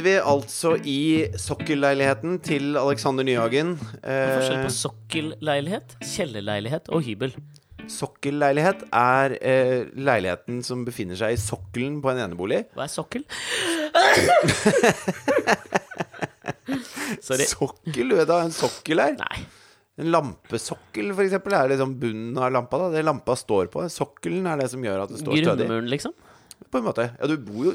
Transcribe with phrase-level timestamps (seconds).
[0.00, 1.00] Sitter vi altså i
[1.36, 3.74] sokkelleiligheten til Alexander Nyhagen.
[4.00, 7.34] Forskjell Eh, på sokkelleilighet, kjellerleilighet og hybel.
[7.84, 12.62] sokkelleilighet er eh, leiligheten som befinner seg i sokkelen på en enebolig.
[12.72, 13.26] Hva er sokkel?
[17.20, 17.44] Sorry.
[17.44, 19.20] Sokkel, du vet da, en sokkel her.
[19.20, 19.44] Nei.
[20.00, 22.86] En lampesokkel, for eksempel, er liksom bunnen av lampa.
[22.86, 23.84] da Det lampa står på.
[23.92, 25.44] Sokkelen er det som gjør at det står stødig.
[25.68, 26.16] Grunnmuren, liksom?
[26.70, 27.08] På en måte.
[27.18, 27.72] Ja, du bor jo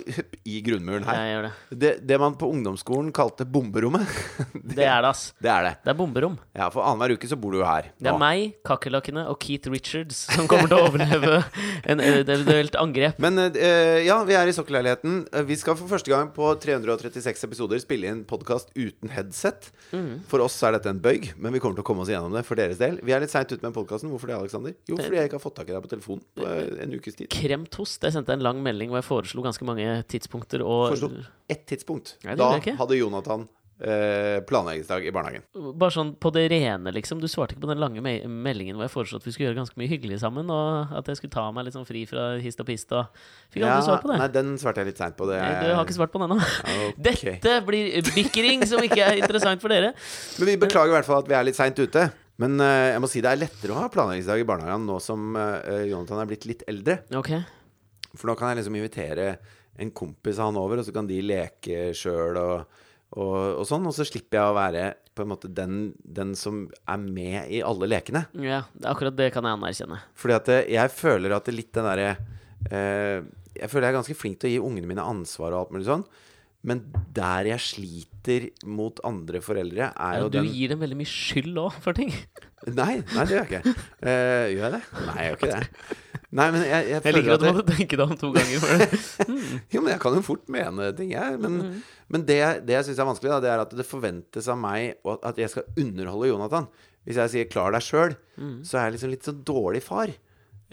[0.48, 1.18] i grunnmuren her.
[1.20, 1.52] Jeg gjør det.
[1.82, 4.08] Det, det man på ungdomsskolen kalte bomberommet,
[4.76, 5.26] Det er det, ass.
[5.44, 5.74] det er det.
[5.84, 6.38] Det er bomberom.
[6.56, 7.90] Ja, for annenhver uke så bor du jo her.
[8.00, 8.22] Det er nå.
[8.22, 11.42] meg, kakerlakkene og Keith Richards som kommer til å overleve
[11.92, 13.20] en eventuelt angrep.
[13.24, 15.20] Men uh, ja, vi er i sokkelleiligheten.
[15.50, 19.70] Vi skal for første gang på 336 episoder spille inn podkast uten headset.
[19.92, 20.24] Mm.
[20.32, 22.46] For oss er dette en bøyg, men vi kommer til å komme oss gjennom det
[22.48, 23.02] for deres del.
[23.04, 24.12] Vi er litt seint ute med podkasten.
[24.14, 24.76] Hvorfor det, Aleksander?
[24.88, 26.48] Jo, fordi jeg ikke har fått tak i deg på telefon på
[26.86, 27.30] en ukes tid.
[27.34, 28.02] Kremtost.
[28.06, 31.12] Jeg sendte en lang melding hvor jeg foreslo ganske mange tidspunkter og Foreslo
[31.52, 32.16] ett tidspunkt.
[32.26, 33.46] Nei, Da hadde Jonathan
[33.80, 35.44] eh, planleggingsdag i barnehagen.
[35.76, 37.20] Bare sånn på det rene, liksom.
[37.22, 39.60] Du svarte ikke på den lange me meldingen hvor jeg foreslo at vi skulle gjøre
[39.60, 42.62] ganske mye hyggelig sammen, og at jeg skulle ta meg litt sånn fri fra hist
[42.64, 43.10] og pist og
[43.54, 44.20] Fikk aldri svar på det.
[44.24, 45.30] nei, den svarte jeg litt seint på.
[45.30, 46.52] Det Nei, Du har ikke svart på den ennå.
[46.96, 46.96] Okay.
[47.08, 49.94] Dette blir bikkering som ikke er interessant for dere.
[50.40, 52.10] Men vi beklager i hvert fall at vi er litt seint ute.
[52.42, 55.38] Men uh, jeg må si det er lettere å ha planleggingsdag i barnehagen nå som
[55.40, 56.98] uh, Jonathan er blitt litt eldre.
[57.16, 57.32] Ok.
[58.20, 59.38] For nå kan jeg liksom invitere
[59.80, 62.82] en kompis av han over, og så kan de leke sjøl og,
[63.16, 63.86] og, og sånn.
[63.90, 64.86] Og så slipper jeg å være
[65.16, 68.26] på en måte den, den som er med i alle lekene.
[68.40, 70.00] Ja, det- akkurat det kan jeg anerkjenne.
[70.16, 72.14] Fordi at jeg føler at det litt den derre
[72.72, 73.22] eh,
[73.56, 75.88] Jeg føler jeg er ganske flink til å gi ungene mine ansvar og alt mulig
[75.88, 76.04] sånn.
[76.66, 76.80] Men
[77.14, 81.60] der jeg sliter mot andre foreldre, er Ja, jo du gir dem veldig mye skyld
[81.62, 82.10] òg for ting.
[82.66, 83.76] Nei, nei, det gjør jeg ikke.
[84.02, 84.82] Eh, gjør jeg det?
[85.06, 86.00] Nei, jeg gjør ikke det.
[86.32, 88.78] Nei, men jeg, jeg Jeg liker at du måtte tenke deg om to ganger for
[88.82, 88.88] det.
[89.76, 91.40] Jo, men jeg kan jo fort mene ting, jeg.
[91.40, 91.82] Men, Mm.
[92.10, 94.96] men det, det jeg syns er vanskelig, da, det er at det forventes av meg
[95.24, 96.68] at jeg skal underholde Jonathan.
[97.06, 98.16] Hvis jeg sier 'klar deg sjøl',
[98.66, 100.08] så er jeg liksom litt så dårlig far.
[100.08, 100.16] Mm.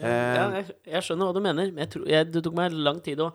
[0.01, 3.01] Ja, Eh, jeg, jeg skjønner hva du mener, men jeg tror, det tok meg lang
[3.05, 3.29] tid å,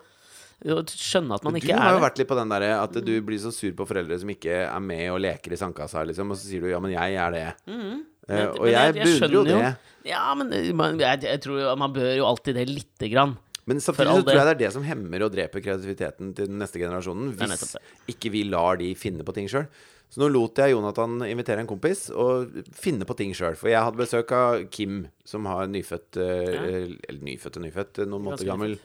[0.66, 2.05] skjønne at man du ikke har er jo det.
[2.09, 4.79] vært litt på den derre at du blir så sur på foreldre som ikke er
[4.81, 7.53] med og leker i sandkassa, liksom, og så sier du 'ja, men jeg er det'.
[7.69, 8.05] Mm.
[8.27, 9.75] Men- og jeg, jeg- jeg beundrer jo det.
[10.07, 13.38] Ja, men eh, jeg, jeg tror man bør jo alltid det lite grann.
[13.67, 16.57] Men samtidig så tror jeg det er det som hemmer og dreper kreativiteten til den
[16.59, 17.33] neste generasjonen.
[17.35, 17.75] er Hvis
[18.07, 19.67] ikke vi lar de finne på ting sjøl.
[20.09, 23.57] Så nå lot jeg Jonathan invitere en kompis og finne på ting sjøl.
[23.59, 26.61] For jeg hadde besøk av Kim, som har nyfødt ja.
[26.63, 28.77] Eller nyfødt og nyfødt, noen måneder gammel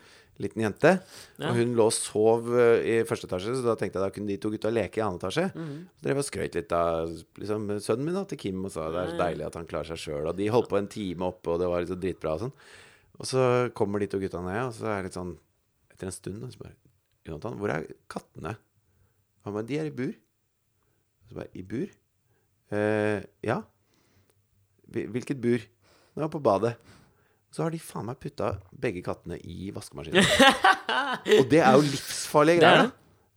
[0.42, 0.92] liten jente.
[1.38, 1.50] Ja.
[1.50, 4.30] Og hun lå og sov eh, i første etasje, så da tenkte jeg da kunne
[4.30, 5.48] de to gutta leke i annen etasje.
[5.54, 5.78] Mhm.
[5.96, 9.02] Så drev og skrøt litt av liksom, sønnen min da, til Kim og sa det
[9.02, 10.28] er så deilig at han klarer seg sjøl.
[10.30, 12.54] Og de holdt på en time oppe, og det var liksom dritbra og sånn.
[13.20, 13.48] Og så
[13.78, 15.34] kommer de to gutta ned, og så er det litt sånn
[15.92, 16.72] Etter en stund så bare
[17.28, 18.56] Jonathan, hvor er kattene?
[19.44, 20.14] Han bare De er i bur.
[21.28, 21.92] Så bare I bur?
[22.72, 23.60] Eh, ja.
[24.92, 25.62] Hvilket bur?
[26.16, 26.74] Nå på badet.
[27.52, 30.24] Så har de faen meg putta begge kattene i vaskemaskinen.
[31.38, 32.92] og det er jo livsfarlige er greier.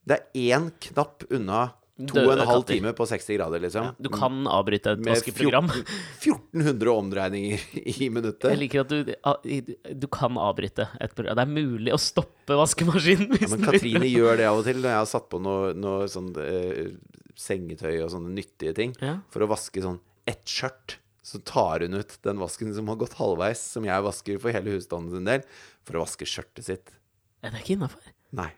[0.08, 0.20] det.
[0.22, 1.66] er én knapp unna
[1.96, 2.76] to og en halv katter.
[2.76, 3.90] time på 60 grader, liksom.
[4.04, 5.70] Du kan avbryte et Med vaskeprogram.
[5.72, 7.62] 1400 omdreininger
[7.96, 8.50] i minuttet.
[8.52, 11.40] Jeg liker at du, du kan avbryte et program.
[11.40, 13.32] Det er mulig å stoppe vaskemaskinen.
[13.36, 13.68] Hvis Ja, men.
[13.68, 16.92] Katrine gjør det av og til når jeg har satt på noe, noe sånn eh,
[17.40, 18.96] sengetøy og sånne nyttige ting.
[19.04, 19.18] Ja.
[19.32, 23.16] For å vaske sånn ett skjørt, så tar hun ut den vasken som har gått
[23.18, 25.42] halvveis, som jeg vasker for hele husstanden sin del,
[25.88, 26.94] for å vaske skjørtet sitt.
[27.42, 28.14] Ja, det er ikke innafor.
[28.38, 28.52] Nei.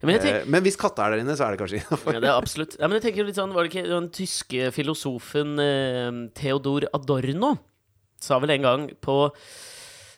[0.00, 2.14] Men tenker, Eh, men hvis katta er der inne, så er det kanskje innafor.
[2.16, 2.76] ja, det er absolutt.
[2.80, 7.50] Ja, men jeg tenker litt sånn, Var det ikke den tyske filosofen eh, Theodor Adorno
[8.20, 9.16] sa vel en gang på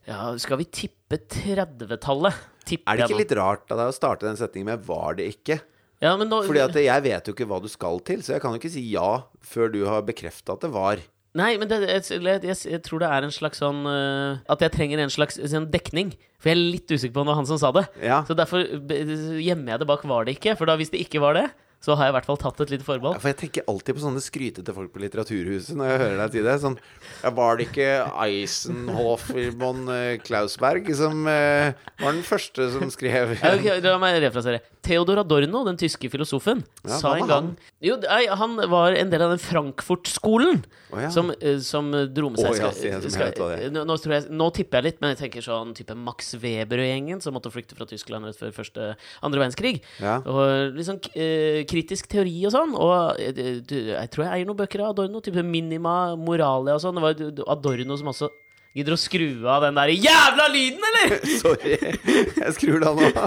[0.06, 2.34] Ja, skal vi tippe 30-tallet?
[2.66, 5.26] Tipper Er det ikke litt rart av deg å starte den setningen med 'var det
[5.34, 5.60] ikke'?
[6.02, 8.42] ja, men nå, Fordi at jeg vet jo ikke hva du skal til, så jeg
[8.42, 10.98] kan jo ikke si ja før du har bekrefta at det var.
[11.38, 14.74] Nei, men det, jeg, jeg, jeg, tror det er en slags sånn uh, At jeg
[14.74, 16.12] trenger en slags sånn dekning.
[16.36, 17.86] For jeg er litt usikker på om det var han som sa det.
[18.04, 18.20] Ja.
[18.28, 20.58] Så derfor gjemmer jeg det bak 'var det ikke'.
[20.58, 21.46] For da hvis det ikke var det,
[21.82, 23.12] så har jeg i hvert fall tatt et lite Ja.
[23.18, 26.44] For jeg tenker alltid på sånne skrytete folk på Litteraturhuset når jeg hører deg si
[26.46, 26.56] det.
[26.62, 26.78] Sånn
[27.22, 27.88] ja, Var det ikke
[28.26, 34.20] Eisenhofer von eh, Klausberg som eh, var den første som skrev Ja, ok, La meg
[34.22, 34.62] refrasere.
[34.82, 37.50] Theodor Adorno, den tyske filosofen, Ja, sa en gang gang
[37.82, 40.62] Jo, nei, han var en del av den Frankfurt-skolen.
[40.92, 41.10] oh, ja.
[41.10, 44.86] Som, eh, som dro med seg ja, skal, skal, nå, nå, jeg, nå tipper jeg
[44.90, 48.28] litt, men jeg tenker sånn type Max Weber og gjengen, som måtte flykte fra Tyskland
[48.28, 48.92] rett før første
[49.24, 49.80] andre verdenskrig.
[50.02, 52.76] Og sånn eh, kritisk teori og sånn.
[52.76, 56.84] Og eh, du, jeg tror jeg eier noen bøker av Adorno, type Minima, Moralia og
[56.84, 57.00] sånn.
[57.00, 58.30] Det var Adorno som også
[58.72, 61.10] Gidder å skru av den der jævla lyden, eller?!
[61.42, 61.74] Sorry.
[61.76, 63.24] Jeg skrur den av nå.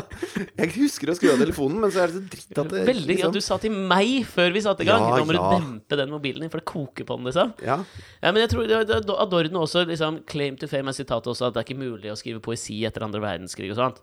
[0.57, 3.09] Jeg husker å skru av telefonen, men så er det så dritt at det Veldig
[3.11, 3.29] liksom...
[3.29, 5.05] at du sa til meg før vi satte i gang.
[5.05, 7.53] Ja, Nå må du dempe den mobilen din, for det koker på den, liksom.
[7.61, 7.77] Ja.
[8.23, 11.51] Ja, men jeg tror det, det, Adorno også liksom, Claim to fame er sitatet også
[11.51, 14.01] at det er ikke mulig å skrive poesi etter andre verdenskrig og sånt.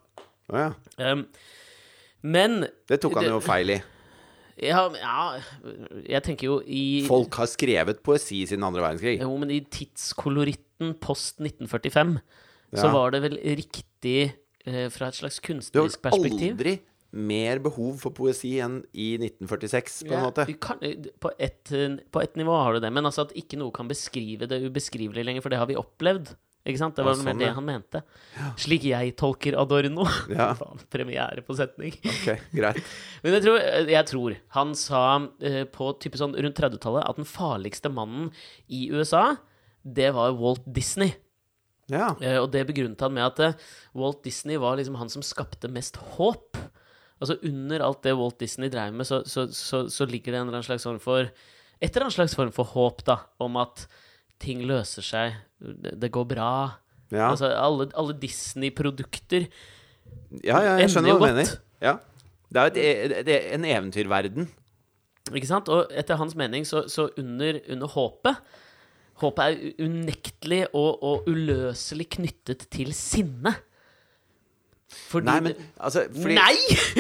[0.53, 0.71] Å ja.
[1.03, 1.27] Um,
[2.23, 3.83] men Det tok han jo feil i.
[4.61, 5.41] ja, ja,
[6.09, 9.17] jeg tenker jo i Folk har skrevet poesi siden andre verdenskrig.
[9.23, 12.17] Jo, men i tidskoloritten post 1945
[12.73, 14.33] så var det vel riktig
[14.65, 16.57] eh, fra et slags kunstnerisk perspektiv.
[16.57, 16.79] Du har aldri
[17.13, 20.47] mer behov for poesi enn i 1946, på en Ja, måte.
[20.65, 20.79] kan,
[21.21, 21.73] på, et,
[22.09, 25.27] på et nivå har du det, men altså at ikke noe kan beskrive det ubeskrivelige
[25.29, 26.33] lenger, for det har vi opplevd.
[26.63, 26.95] Ikke sant?
[26.95, 28.01] Det var Ja, sånn, det han mente.
[28.61, 30.05] Slik jeg tolker Adorno.
[30.31, 30.53] Ja.
[30.59, 31.97] Faen, premiere på setning.
[32.07, 32.79] Ok, greit.
[33.25, 33.59] Men jeg tror,
[33.91, 38.31] jeg tror han sa uh, på type sånn rundt 30-tallet at den farligste mannen
[38.71, 39.33] i USA,
[39.83, 41.17] det var Walt Disney.
[41.91, 42.13] Ja.
[42.23, 43.67] Uh, og det begrunnet han med at uh,
[43.99, 46.61] Walt Disney var liksom han som skapte mest håp.
[47.23, 50.47] Altså Under alt det Walt Disney drev med, så, så, så, så ligger det en
[50.47, 51.27] eller annen slags form for
[51.83, 53.89] Et eller annet slags form for håp, da, om at
[54.43, 56.53] ting løser seg, det, går bra.
[57.13, 57.31] Ja.
[57.31, 59.47] Altså alle, alle Disney-produkter
[60.43, 61.55] ja, ja, jeg skjønner hva du mener.
[61.83, 61.97] Ja.
[62.53, 64.49] Det er et, e- det er en eventyrverden.
[65.33, 65.71] Ikke sant?
[65.73, 68.59] Og etter hans mening så, så under, under håpet
[69.23, 73.53] Håpet er unektelig og, og uløselig knyttet til sinne.
[75.13, 76.57] Fordi Nei, men altså fordi, Nei!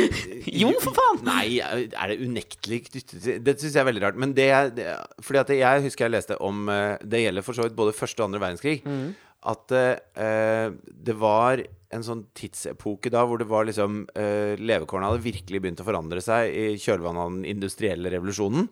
[0.62, 1.20] jo, for faen!
[1.26, 4.20] Nei, er det unektelig knyttet til Det syns jeg er veldig rart.
[4.20, 4.48] Men det,
[4.78, 4.88] det
[5.24, 8.22] Fordi at jeg husker jeg leste om eh, Det gjelder for så vidt både første
[8.22, 8.80] og andre verdenskrig.
[9.42, 15.24] At uh, det var en sånn tidsepoke da hvor det var liksom uh, Levekårene hadde
[15.24, 18.68] virkelig begynt å forandre seg i kjølvannet av den industrielle revolusjonen.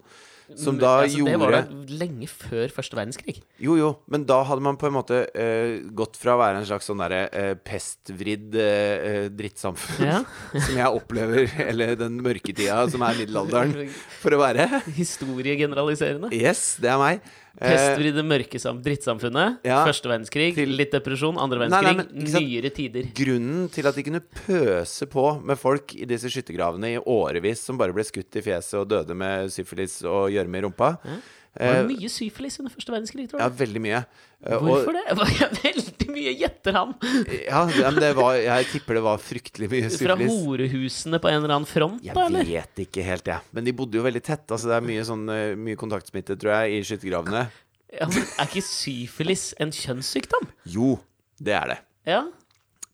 [0.59, 1.61] Som da altså, Det var da
[2.01, 3.37] lenge før første verdenskrig.
[3.63, 6.69] Jo, jo, men da hadde man på en måte uh, gått fra å være en
[6.69, 10.23] slags sånn derre uh, pestvridd uh, drittsamfunn, Ja.
[10.67, 13.93] som jeg opplever, eller den mørketida som er middelalderen,
[14.23, 14.83] for å være.
[14.97, 16.33] Historiegeneraliserende.
[16.35, 17.31] Yes, det er meg.
[17.59, 19.59] Eh, Pestvridde mørkesam drittsamfunnet.
[19.67, 19.81] Ja.
[19.85, 21.37] Første verdenskrig, Til- litt depresjon.
[21.37, 23.03] Andre Nei, nei, verdenskrig, men nyere tider.
[23.15, 27.77] grunnen til at de kunne pøse på med folk i disse skyttergravene i årevis, som
[27.77, 31.21] bare ble skutt i fjeset og døde med syfilis og gjørme i rumpa Det
[31.59, 34.01] var eh, mye syfilis under første verdenskrig, tror Ja, veldig mye.
[34.41, 35.03] Hvorfor Hvorfor det?
[35.21, 36.93] Var jeg veldig mye gjetter han.
[37.47, 40.07] Ja, det- men det var, jeg tipper det var fryktelig mye syfilis.
[40.07, 40.17] Fra
[40.47, 42.45] horehusene på en eller annen front, Jeg da, eller?
[42.49, 43.41] vet ikke helt, jeg.
[43.53, 44.47] Men de bodde jo veldig tett.
[44.49, 47.45] Altså, det er mye, sånn, eh, mye kontaktsmitte, tror jeg, i skyttergravene.
[47.99, 50.47] Ja, men er ikke syfilis en kjønnssykdom?
[50.71, 50.95] Jo,
[51.43, 51.79] det er det.
[52.07, 52.23] Ja.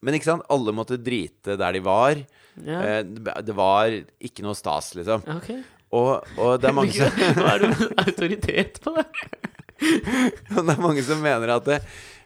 [0.02, 2.16] Men ikke sant, alle måtte drite der de var.
[2.64, 2.80] ja.
[2.80, 3.92] Eh, det det var
[4.24, 5.22] ikke noe stas, liksom.
[5.36, 5.50] Ok.
[5.94, 9.06] Og, og det er mange som Nå er du autoritet på det.
[10.48, 11.76] Det er mange som mener at det,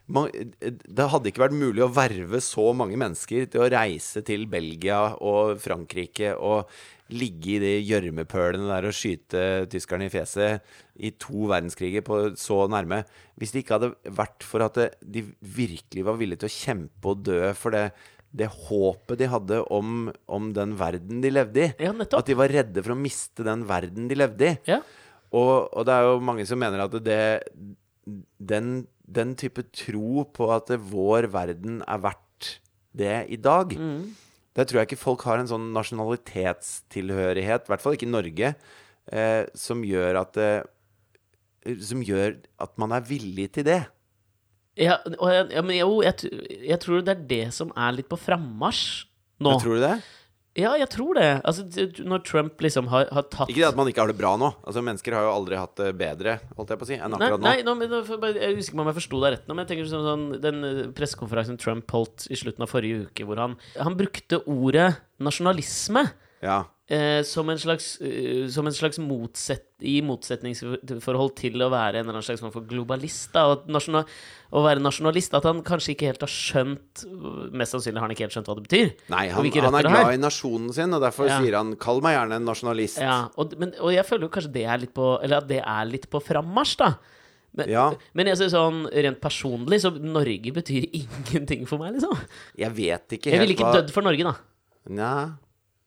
[0.07, 4.47] man, det hadde ikke vært mulig å verve så mange mennesker til å reise til
[4.51, 6.71] Belgia og Frankrike og
[7.11, 10.63] ligge i de gjørmepølene der og skyte tyskerne i fjeset
[11.03, 13.03] i to verdenskriger på så nærme,
[13.41, 17.25] hvis det ikke hadde vært for at de virkelig var villige til å kjempe og
[17.27, 17.89] dø for det,
[18.31, 21.69] det håpet de hadde om, om den verden de levde i.
[21.83, 22.23] Ja, nettopp.
[22.23, 24.57] At de var redde for å miste den verden de levde i.
[24.71, 24.81] Ja.
[25.31, 27.21] Og, og det er jo mange som mener at det,
[28.39, 28.73] den,
[29.03, 32.57] den type tro på at vår verden er verdt
[32.91, 33.71] det i dag
[34.59, 38.49] Der tror jeg ikke folk har en sånn nasjonalitetstilhørighet, i hvert fall ikke i Norge,
[39.15, 40.51] eh, som gjør at det,
[41.87, 43.83] Som gjør at man er villig til det.
[44.81, 46.31] Ja, jeg, ja, men jo, jeg,
[46.65, 49.05] jeg tror det er det som er litt på frammarsj
[49.45, 49.59] nå.
[49.61, 49.99] Tror du det?
[50.59, 51.29] Ja, jeg tror det.
[51.47, 51.63] Altså,
[52.03, 54.49] når Trump liksom har, har tatt Ikke det at man ikke har det bra nå.
[54.67, 57.21] Altså Mennesker har jo aldri hatt det bedre holdt jeg på å si, enn Nei,
[57.21, 57.47] akkurat nå.
[57.47, 58.01] nei nå, men, nå
[58.35, 60.67] jeg husker ikke om jeg forsto deg rett nå, men jeg tenker sånn, sånn den
[60.67, 64.91] eh, pressekonferansen Trump holdt i slutten av forrige uke, hvor han, han brukte ordet
[65.23, 66.09] nasjonalisme
[66.43, 66.65] Ja.
[66.91, 72.05] Eh, som en slags, eh, som en slags motset, i motsetningsforhold til å være en
[72.05, 73.31] eller annen slags form for globalist.
[73.33, 74.05] Da, og nasjonal,
[74.53, 77.05] å være nasjonalist At han kanskje ikke helt har skjønt
[77.57, 78.91] Mest sannsynlig har han ikke helt skjønt hva det betyr.
[79.15, 81.39] Nei, han, han er glad i nasjonen sin, og derfor Ja.
[81.41, 83.01] sier han 'kall meg gjerne en nasjonalist'.
[83.01, 85.63] Ja, og, men, og jeg føler jo kanskje det er litt på Eller at det
[85.65, 86.95] er litt på frammarsj, da.
[87.57, 87.87] Men, Ja.
[88.15, 92.13] men jeg synes sånn rent personlig så Norge betyr ingenting for meg, liksom.
[92.59, 94.35] Jeg vet ikke Jeg ville ikke dødd for Norge, da.
[94.91, 95.15] Nja,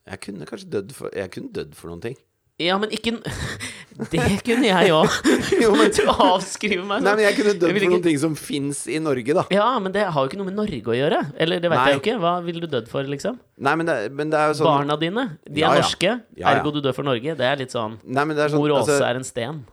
[0.10, 2.16] jeg kunne kanskje dødd for Jeg kunne dødd for noen ting.
[2.62, 3.16] Ja, men ikke
[4.12, 5.10] Det kunne jeg òg.
[5.98, 7.04] Du avskriver meg.
[7.06, 9.44] Nei, men jeg kunne dødd for noen ting som fins i Norge, da.
[9.54, 11.20] Ja, men det har jo ikke noe med Norge å gjøre.
[11.38, 12.16] Eller det vet jeg jo ikke.
[12.24, 13.38] Hva ville du dødd for, liksom?
[13.64, 15.84] Nei, men det, men det er jo sånn Barna dine, de er Ja, ja.
[15.84, 16.16] norske.
[16.34, 16.56] Ja, ja.
[16.56, 17.38] Ergo du dør for Norge.
[17.40, 19.64] Det er litt sånn Nei, men det er sånn Mor Åse altså, er en sten.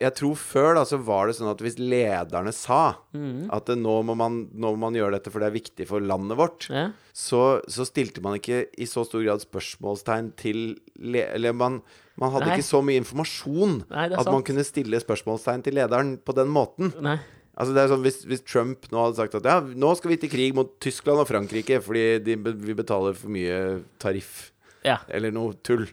[0.00, 3.48] Jeg tror før da så var det sånn at hvis lederne sa Mm.
[3.52, 6.36] at nå, må man, nå må man gjøre dette for det er viktig for landet
[6.38, 6.90] vårt, Ja.
[7.12, 11.80] så, så stilte man ikke i så stor grad spørsmålstegn til le Eller man,
[12.16, 12.56] man hadde Nei.
[12.58, 14.32] ikke så mye informasjon Nei, at sant.
[14.32, 16.92] man kunne stille spørsmålstegn til lederen på den måten.
[17.00, 17.18] Nei.
[17.60, 20.16] Altså det er sånn, hvis, hvis Trump nå hadde sagt at ja, nå skal vi
[20.22, 24.52] til krig mot Tyskland og Frankrike fordi de, vi betaler for mye tariff,
[24.84, 24.98] Ja.
[25.10, 25.88] eller noe tull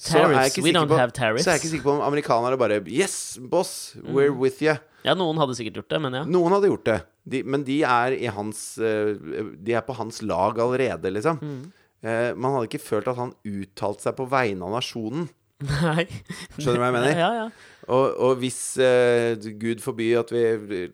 [0.00, 0.58] Tariffs.
[0.64, 1.44] We don't på- have tariffs.
[1.44, 4.76] Så er jeg ikke sikker på om amerikanere bare Yes, boss, we're with you.
[5.04, 6.22] Ja, noen hadde sikkert gjort det, men ja.
[6.28, 9.14] Noen hadde gjort det, de, men de er i hans eh,
[9.60, 11.38] De er på hans lag allerede, liksom.
[11.40, 11.72] Mm.
[12.02, 15.28] Eh, man hadde ikke følt at han uttalte seg på vegne av nasjonen.
[15.68, 16.06] Nei.
[16.56, 17.18] Skjønner du hva jeg mener?
[17.20, 17.48] Ja, ja.
[17.88, 20.42] Og, og hvis eh, Gud forby at vi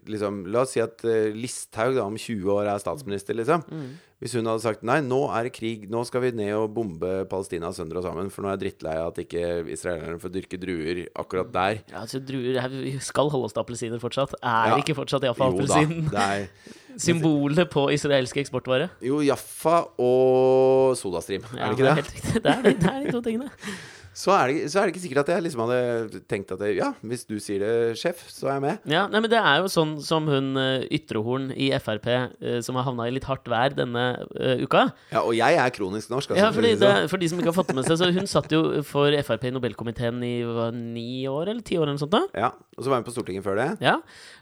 [0.06, 3.64] liksom La oss si at eh, Listhaug da om 20 år er statsminister, liksom.
[3.70, 3.96] Mm.
[4.22, 7.26] Hvis hun hadde sagt nei, nå er det krig, nå skal vi ned og bombe
[7.28, 9.42] Palestina sønder og sammen, for nå er jeg drittlei av at ikke
[9.74, 11.82] israelerne får dyrke druer akkurat der.
[11.92, 14.32] ja altså, druer er, skal holde oss til appelsiner fortsatt.
[14.40, 14.78] Er Ja.
[14.80, 16.48] ikke fortsatt Jaffa Jo da, appelsin det er
[17.06, 18.88] symbolet på israelske eksportvare?
[19.04, 21.94] jo Jaffa og Sodastream, Ja, er det ikke det?
[22.00, 22.42] helt.
[22.42, 23.50] Det er de, det er de to tingene.
[24.16, 26.70] Så er, det, så er det ikke sikkert at jeg liksom hadde tenkt at det,
[26.78, 28.86] ja, hvis du sier det, sjef, så er jeg med.
[28.88, 32.78] Ja, nei, men Det er jo sånn som hun eh, Ytrehorn i Frp, eh, som
[32.80, 34.86] har havna i litt hardt vær denne uh, uka.
[35.12, 36.32] Ja, og jeg er kronisk norsk.
[36.32, 37.10] Altså, Ja, for fordi det, sånn.
[37.12, 39.44] For de som ikke har fått det med seg, så hun satt jo for Frp
[39.50, 42.16] i Nobelkomiteen i hva, ni år, eller ti år, eller noe sånt.
[42.16, 43.68] da Ja, og så var hun på Stortinget før det.
[43.84, 43.98] Ja.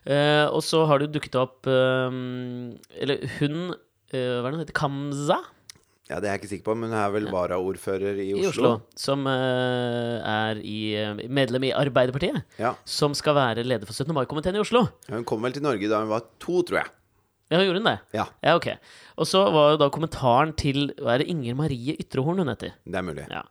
[0.07, 2.15] uh, og så har det jo dukket opp uh,
[2.95, 3.75] Eller hun
[4.15, 4.79] Hva er det hun heter?
[4.79, 5.43] Kamza?
[6.11, 8.43] Ja, Det er jeg ikke sikker på, men hun er vel varaordfører i Oslo.
[8.45, 8.73] I Oslo.
[9.01, 12.43] Som uh, er i, eh, medlem i Arbeiderpartiet.
[12.61, 12.75] Ja.
[12.85, 14.13] Som skal være leder for 17.
[14.13, 14.85] mai-komiteen i Oslo.
[15.09, 16.93] Ja, Hun kom vel til Norge da hun var to, tror jeg.
[17.49, 17.97] Ja, hun gjorde hun det?
[18.17, 18.69] Ja, Ja, ok.
[19.17, 22.77] Og så var jo da kommentaren til Hva er det Inger Marie Ytrehorn hun heter?
[22.85, 23.27] det er mulig.
[23.31, 23.43] Ja.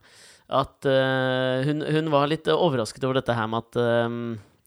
[0.54, 4.18] At uh, hun, hun var litt overrasket over dette her med at eh,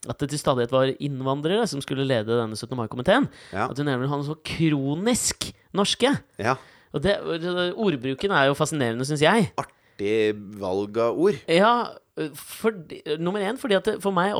[0.06, 2.76] at det til stadighet var innvandrere som skulle lede denne 17.
[2.78, 3.26] mai-komiteen.
[3.52, 3.66] Ja.
[3.70, 6.12] At hun nemlig hadde så kronisk norske.
[6.38, 6.56] ja.
[6.94, 7.16] Og det,
[7.74, 9.50] ordbruken er jo fascinerende, syns jeg.
[9.58, 11.38] Artig valg av ord.
[11.50, 11.72] Ja,
[12.36, 12.72] for,
[13.20, 14.32] nummer én fordi at det for meg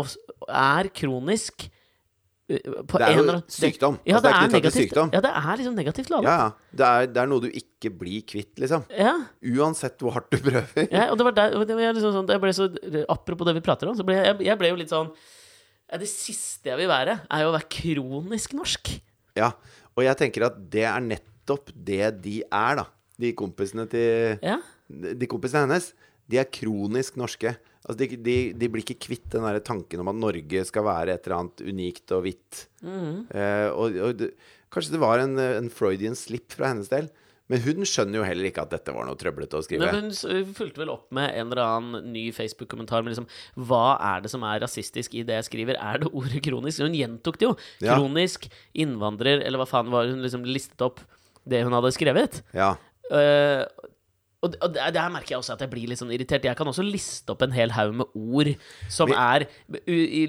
[0.48, 1.66] er kronisk
[2.48, 3.98] eh, på Det er en jo sykdom.
[4.06, 4.86] Ja, Altså, det er er negativt.
[4.86, 5.10] sykdom.
[5.12, 6.30] Ja, det er liksom negativt ladet.
[6.30, 6.76] Ja, ja.
[6.80, 8.86] Det er, det er noe du ikke blir kvitt, liksom.
[8.96, 9.12] Ja,
[9.56, 10.86] Uansett hvor hardt du prøver.
[10.92, 12.70] ja, og det var der det var liksom sånn, jeg ble så,
[13.12, 16.08] Apropos det vi prater om, så ble jeg, jeg ble jo litt sånn ja, Det
[16.10, 18.94] siste jeg vil være, er jo å være kronisk norsk.
[19.36, 19.52] Ja.
[19.96, 21.00] Og jeg tenker at det er
[21.46, 22.86] nettopp det de er, da.
[23.18, 24.58] De kompisene til Ja,
[24.90, 25.92] De kompisene hennes,
[26.28, 27.54] de er kronisk norske.
[27.86, 31.14] Altså, de, de, de blir ikke kvitt den der tanken om at Norge skal være
[31.14, 32.66] et eller annet unikt og hvitt.
[32.82, 34.26] Eh, og og
[34.74, 37.08] kanskje det var en, en Freudian slip fra hennes del.
[37.46, 39.86] Men hun skjønner jo heller ikke at dette var noe trøblete å skrive.
[39.86, 43.28] Men hun fulgte vel opp med en eller annen ny Facebook-kommentar med liksom
[43.68, 45.78] Hva er det som er rasistisk i det jeg skriver?
[45.78, 46.82] Er det ordet kronisk?
[46.82, 47.52] Hun gjentok det jo.
[47.84, 50.98] Kronisk, innvandrer, eller hva faen var hun liksom listet opp
[51.48, 52.40] det hun hadde skrevet?
[52.56, 52.74] Ja.
[53.10, 53.64] Uh,
[54.44, 56.44] og, og der, der merker jeg også at jeg blir litt sånn irritert.
[56.46, 58.52] Jeg kan også liste opp en hel haug med ord
[58.92, 59.46] som Men, er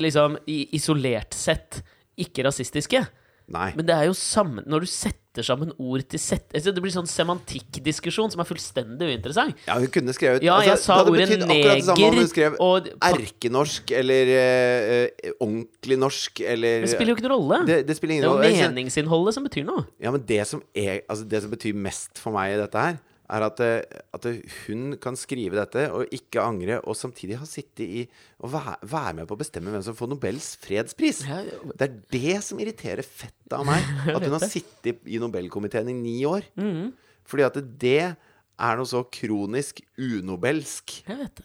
[0.01, 1.81] liksom isolert sett
[2.17, 3.03] ikke rasistiske.
[3.47, 3.69] Nei.
[3.77, 6.91] Men det er jo sammen Når du setter sammen ord til sett altså Det blir
[6.91, 9.55] sånn semantikkdiskusjon som er fullstendig uinteressant.
[9.67, 12.09] Ja, hun kunne skrevet Ja, altså, jeg sa det hadde ordet betydd akkurat det samme
[12.09, 17.35] om hun skrev og erkenorsk eller eh, ordentlig norsk eller Det spiller jo ikke noen
[17.37, 17.61] rolle.
[17.69, 18.51] det, det spiller Det er jo rolle.
[18.67, 19.85] Meningsinnholdet som betyr noe.
[20.03, 22.99] Ja, men det som, er, altså det som betyr mest for meg i dette her,
[23.27, 24.27] er at, eh, at
[24.65, 28.05] hun kan skrive dette og ikke angre, og samtidig ha sittet i
[28.43, 31.23] og være, være med på å bestemme hvem som får Nobels fredspris.
[31.25, 33.83] Det er det som irriterer fett av meg.
[34.15, 36.47] At hun har sittet i Nobelkomiteen i ni år.
[36.59, 36.95] Mm.
[37.27, 38.15] Fordi at det
[38.57, 40.95] er noe så kronisk unobelsk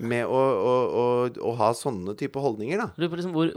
[0.01, 1.05] med å, å, å,
[1.51, 2.89] å ha sånne type holdninger, da.
[2.95, 3.51] På liksom hvor,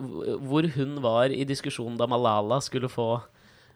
[0.43, 3.19] hvor hun var i diskusjonen da Malala skulle få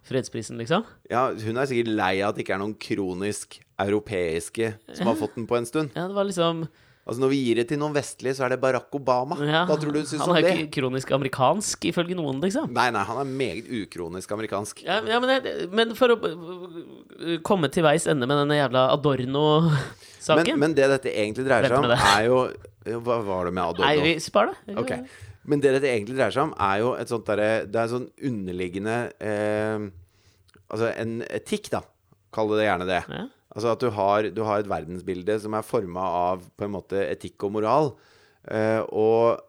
[0.10, 0.84] fredsprisen, liksom.
[1.12, 5.18] Ja, hun er sikkert lei av at det ikke er noen kronisk europeiske som har
[5.20, 5.96] fått den på en stund.
[5.96, 6.68] Ja, det var liksom
[7.10, 9.34] Altså Når vi gir det til noen vestlige, så er det Barack Obama.
[9.42, 10.52] ja, Hva tror du syns Han om er det?
[10.52, 12.70] jo ikke kronisk amerikansk, ifølge noen, liksom.
[12.76, 14.84] Nei, nei, han er meget ukronisk amerikansk.
[14.86, 16.20] Ja, ja men, jeg, men for å
[17.48, 21.96] komme til veis ende med denne jævla Adorno-saken men det dette egentlig dreier seg om,
[21.98, 22.44] er jo
[23.08, 23.90] Hva var det med Adorno?
[23.90, 24.78] Nei, vi spar det.
[24.78, 24.94] Ok.
[25.50, 28.06] Men det dette egentlig dreier seg om, er jo et sånt derre Det er sånn
[28.30, 29.90] underliggende eh,
[30.70, 31.82] Altså en etikk, da.
[32.30, 33.02] Kall det gjerne det.
[33.10, 33.26] Ja.
[33.50, 37.02] Altså at du har, du har et verdensbilde som er forma av på en måte
[37.08, 37.92] etikk og moral.
[38.46, 39.42] Eh, og,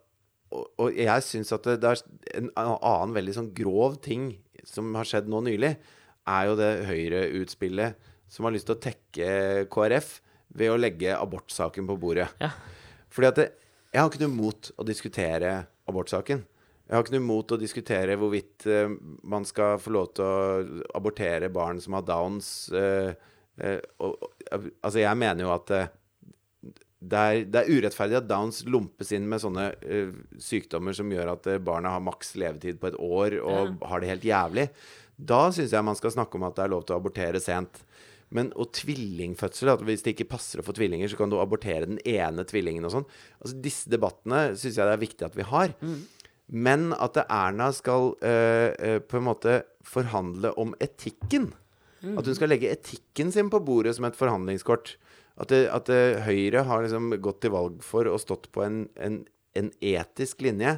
[0.49, 4.33] og, og jeg syns at det, det er en annen veldig sånn grov ting
[4.67, 5.75] som har skjedd nå nylig,
[6.29, 9.31] er jo det Høyre-utspillet som har lyst til å tekke
[9.71, 10.13] KrF
[10.55, 12.29] ved å legge abortsaken på bordet.
[12.41, 12.51] Ja.
[13.11, 13.47] Fordi at det,
[13.91, 15.53] jeg har ikke noe mot å diskutere
[15.89, 16.45] abortsaken.
[16.87, 18.91] Jeg har ikke noe imot å diskutere hvorvidt eh,
[19.31, 22.49] man skal få lov til å abortere barn som har downs.
[22.75, 23.13] eh,
[24.01, 25.91] og, og, altså, jeg mener jo at eh,
[27.01, 31.31] det er, det er urettferdig at downs lumpes inn med sånne uh, sykdommer som gjør
[31.33, 34.67] at eh, barna har maks levetid på et år og har det helt jævlig.
[35.17, 37.81] Da syns jeg man skal snakke om at det er lov til å abortere sent.
[38.31, 41.89] Men og tvillingfødsel, at hvis det ikke passer å få tvillinger, så kan du abortere
[41.89, 43.07] den ene tvillingen og sånn.
[43.41, 45.73] Altså Disse debattene syns jeg det er viktig at vi har.
[46.51, 51.49] Men at Erna skal uh, eh, på en måte forhandle om etikken.
[52.01, 54.95] At hun skal legge etikken sin på bordet som et forhandlingskort.
[55.37, 58.83] At, det, at det, Høyre har liksom gått til valg for og stått på en,
[59.01, 59.21] en,
[59.57, 60.75] en etisk linje.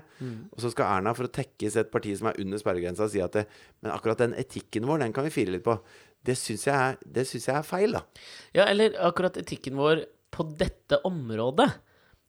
[0.51, 3.37] Og så skal Erna, for å tekkes et parti som er under sperregrensa, si at
[3.37, 3.45] det,
[3.81, 5.77] men akkurat den etikken vår, den kan vi fire litt på.
[6.23, 8.03] Det syns jeg, jeg er feil, da.
[8.55, 11.69] Ja, eller akkurat etikken vår på dette området.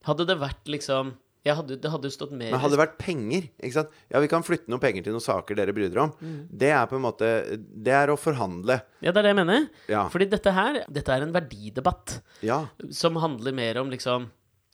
[0.05, 1.15] Hadde det vært liksom
[1.53, 3.91] hadde, Det hadde jo stått mer Men hadde det vært penger ikke sant?
[4.09, 6.13] Ja, vi kan flytte noen penger til noen saker dere bryr dere om.
[6.49, 7.29] Det er på en måte
[7.61, 8.79] Det er å forhandle.
[9.05, 9.67] Ja, det er det jeg mener.
[9.91, 10.07] Ja.
[10.09, 12.63] Fordi dette her Dette er en verdidebatt Ja.
[12.89, 14.29] som handler mer om liksom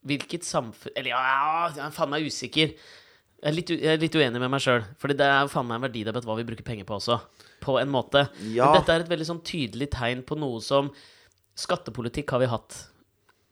[0.07, 2.71] Hvilket samfunn Eller ja, jeg er faen meg usikker.
[3.41, 4.83] Jeg er litt, jeg er litt uenig med meg sjøl.
[5.01, 7.19] Fordi det er jo faen meg en verdidebatt hva vi bruker penger på også.
[7.61, 8.27] På en måte.
[8.53, 8.67] Ja.
[8.71, 10.91] Men dette er et veldig sånn tydelig tegn på noe som
[11.57, 12.75] Skattepolitikk har vi hatt.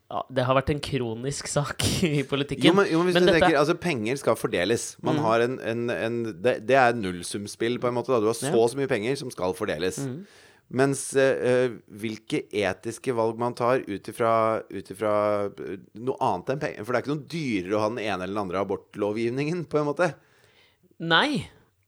[0.10, 2.66] Ja, det har vært en kronisk sak i politikken.
[2.66, 4.86] Jo, men, jo, men hvis Men du dette- tenker Altså, penger skal fordeles.
[5.06, 8.10] Man har en, en, en det, det er nullsumspill, på en måte.
[8.10, 8.20] Da.
[8.24, 8.68] Du har så Ja.
[8.68, 10.00] så mye penger som skal fordeles.
[10.70, 14.34] Mens eh, eh, hvilke etiske valg man tar ut ifra
[14.70, 18.20] eh, noe annet enn penger For det er ikke noe dyrere å ha den ene
[18.28, 20.12] eller den andre abortlovgivningen, på en måte.
[21.02, 21.48] Nei.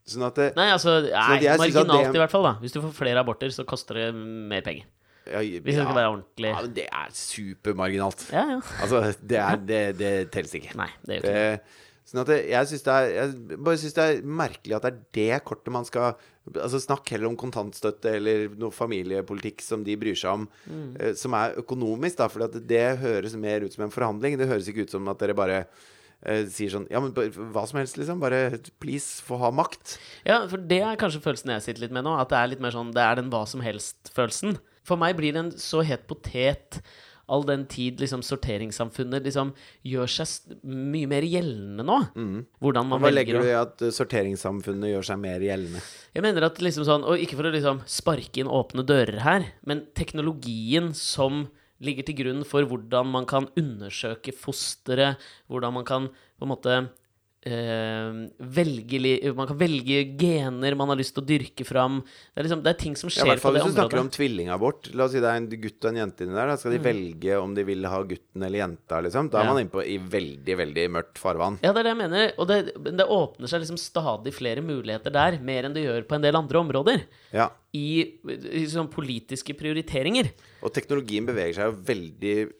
[0.09, 1.11] Sånn at det, Nei, altså nei,
[1.43, 2.43] jeg at Marginalt, det- i hvert fall.
[2.49, 4.85] da Hvis du får flere aborter, så koster det mer penger.
[5.29, 6.49] Ja, Hvis det skal være ordentlig.
[6.49, 8.25] ja, men det er supermarginalt.
[8.33, 8.59] Ja, ja.
[8.81, 10.75] Altså, det, er, det, det telles ikke.
[10.79, 11.61] Nei, det gjør ikke det.
[11.61, 14.89] Det, sånn at jeg syns det er Jeg bare synes det er merkelig at det
[14.91, 16.17] er det kortet man skal
[16.57, 20.95] Altså Snakk heller om kontantstøtte eller noe familiepolitikk som de bryr seg om, Mm.
[20.99, 22.27] eh, som er økonomisk, da.
[22.33, 24.39] For det høres mer ut som en forhandling.
[24.41, 25.59] Det høres ikke ut som at dere bare
[26.25, 28.19] eh, sier sånn Ja, men hva som helst, liksom.
[28.19, 29.99] Bare please, få ha makt.
[30.25, 32.17] Ja, for det er kanskje følelsen jeg sitter litt med nå.
[32.19, 34.57] At det er litt mer sånn Det er den hva som helst-følelsen.
[34.91, 36.81] For meg blir det en så het potet
[37.31, 39.53] all den tid liksom sorteringssamfunnet liksom
[39.87, 41.97] gjør seg mye mer gjeldende nå.
[42.59, 45.83] Hvordan man Hva legger du i at eh, sorteringssamfunnet gjør seg mer gjeldende?
[46.11, 49.47] Jeg mener at liksom sånn, og ikke for å liksom sparke inn åpne dører her,
[49.67, 51.45] men teknologien som
[51.81, 56.75] ligger til grunn for hvordan man kan undersøke fosteret, hvordan man kan på en måte
[57.45, 58.11] eh,
[58.53, 62.01] velge, man kan velge gener man har lyst til å dyrke fram.
[62.03, 63.73] Det er, liksom, det er ting som Ja, i skjer hvert fall på det hvis
[63.73, 64.05] du snakker området.
[64.05, 64.89] om tvillingabort.
[64.95, 66.47] La oss si det er en gutt og en jente inni der.
[66.53, 66.85] Da skal de Mm.
[66.89, 69.29] velge om de vil ha gutten eller jenta, liksom.
[69.31, 69.53] Da er Ja.
[69.53, 71.59] man inne på i veldig, veldig mørkt farvann.
[71.63, 72.33] Ja, det er det jeg mener.
[72.37, 72.59] Og det,
[72.97, 76.35] det åpner seg liksom stadig flere muligheter der, mer enn det gjør på en del
[76.35, 77.01] andre områder.
[77.33, 77.49] Ja.
[77.73, 80.31] I, i sånn politiske prioriteringer.
[80.61, 82.51] Og teknologien beveger seg jo veldig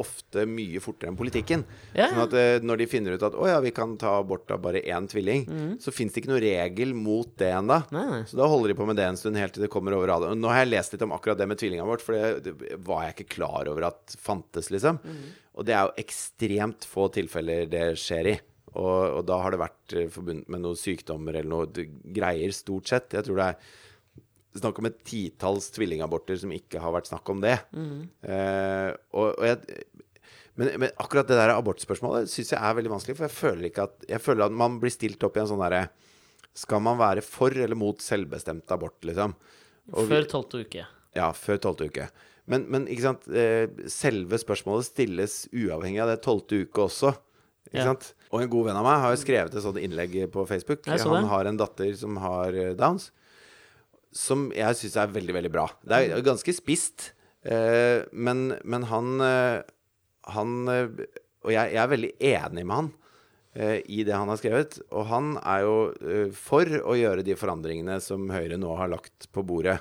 [0.00, 1.64] ofte mye fortere enn politikken.
[1.96, 4.50] Ja, Sånn at uh, når de finner ut at å ja, vi kan ta abort
[4.54, 5.46] av bare én tvilling,
[5.82, 7.80] så fins det ikke noe regel mot det ennå.
[7.94, 8.16] Mm.
[8.30, 10.32] Så da holder de på med det en stund helt til det kommer over alle.
[10.38, 13.16] Nå har jeg lest litt om akkurat det med tvillingabort, for det, det var jeg
[13.18, 15.00] ikke klar over at fantes, liksom.
[15.04, 15.22] Mm.
[15.54, 18.36] Og det er jo ekstremt få tilfeller det skjer i.
[18.74, 22.90] Og, og da har det vært eh, forbundet med noen sykdommer eller noe greier, stort
[22.90, 23.14] sett.
[23.14, 23.74] Jeg tror det er
[24.54, 27.56] snakk om et titalls tvillingaborter som ikke har vært snakk om det.
[27.74, 29.84] Eh, og, og jeg,
[30.54, 33.86] men, men akkurat det der abortspørsmålet syns jeg er veldig vanskelig, for jeg føler ikke
[33.88, 35.88] at Jeg føler at man blir stilt opp i en sånn derre
[36.54, 39.34] Skal man være for eller mot selvbestemt abort, liksom?
[39.92, 40.84] Og Før tolvte uke.
[41.18, 42.06] ja, før tolvte uke.
[42.46, 47.10] Men, men ikke sant, eh, selve spørsmålet stilles uavhengig av det tolvte uke også.
[47.68, 47.88] Ikke Ja.
[47.90, 48.12] sant?
[48.30, 50.86] Og en god venn av meg har jo skrevet et sånt innlegg på Facebook.
[50.86, 53.10] Han har en datter som har eh, downs,
[54.14, 55.66] som jeg syns er veldig, veldig bra.
[55.82, 59.62] Det er ganske spist, eh, men, men han eh,
[60.34, 60.86] Han eh,
[61.44, 62.92] Og jeg, jeg er veldig enig med han
[63.54, 64.78] eh, i det han har skrevet.
[64.94, 69.28] Og han er jo eh, for å gjøre de forandringene som Høyre nå har lagt
[69.34, 69.80] på bordet.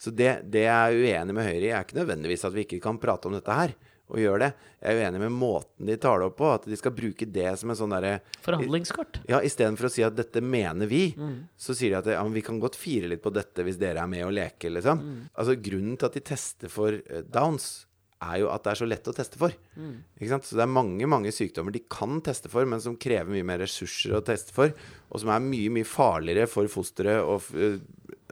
[0.00, 2.80] Så det, det jeg er uenig med Høyre i, er ikke nødvendigvis at vi ikke
[2.84, 3.74] kan prate om dette her.
[4.10, 4.48] Og gjøre det.
[4.82, 6.48] Jeg er uenig med måten de tar det opp på.
[6.54, 9.20] At de skal bruke det som en sånn derre Forhandlingskort.
[9.30, 11.48] ja, Istedenfor å si at 'dette mener vi', Mm.
[11.56, 14.08] så sier de at ja, vi kan godt fire litt på dette hvis dere er
[14.08, 14.98] med og leker, liksom.
[14.98, 15.30] Mm.
[15.38, 17.86] Altså Grunnen til at de tester for eh, downs,
[18.20, 19.50] er jo at det er så lett å teste for.
[19.78, 20.04] Mm.
[20.44, 23.58] Så det er mange mange sykdommer de kan teste for, men som krever mye mer
[23.62, 24.74] ressurser å teste for,
[25.10, 27.78] og som er mye, mye farligere for fosteret, og eh,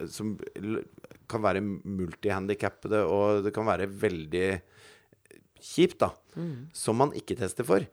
[0.07, 0.37] som
[1.27, 4.61] kan være multihandikappede, og det kan være veldig
[5.65, 6.13] kjipt, da.
[6.77, 7.87] Som man ikke tester for.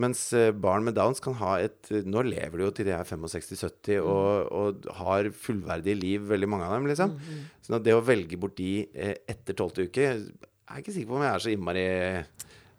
[0.00, 3.04] Mens eh, barn med Downs kan ha et Nå lever de jo til de er
[3.04, 7.12] 65-70 og, og har fullverdige liv, veldig mange av dem, liksom.
[7.60, 11.12] Sånn at det å velge bort de eh, etter tolvte uke Jeg er ikke sikker
[11.12, 11.86] på om jeg er så innmari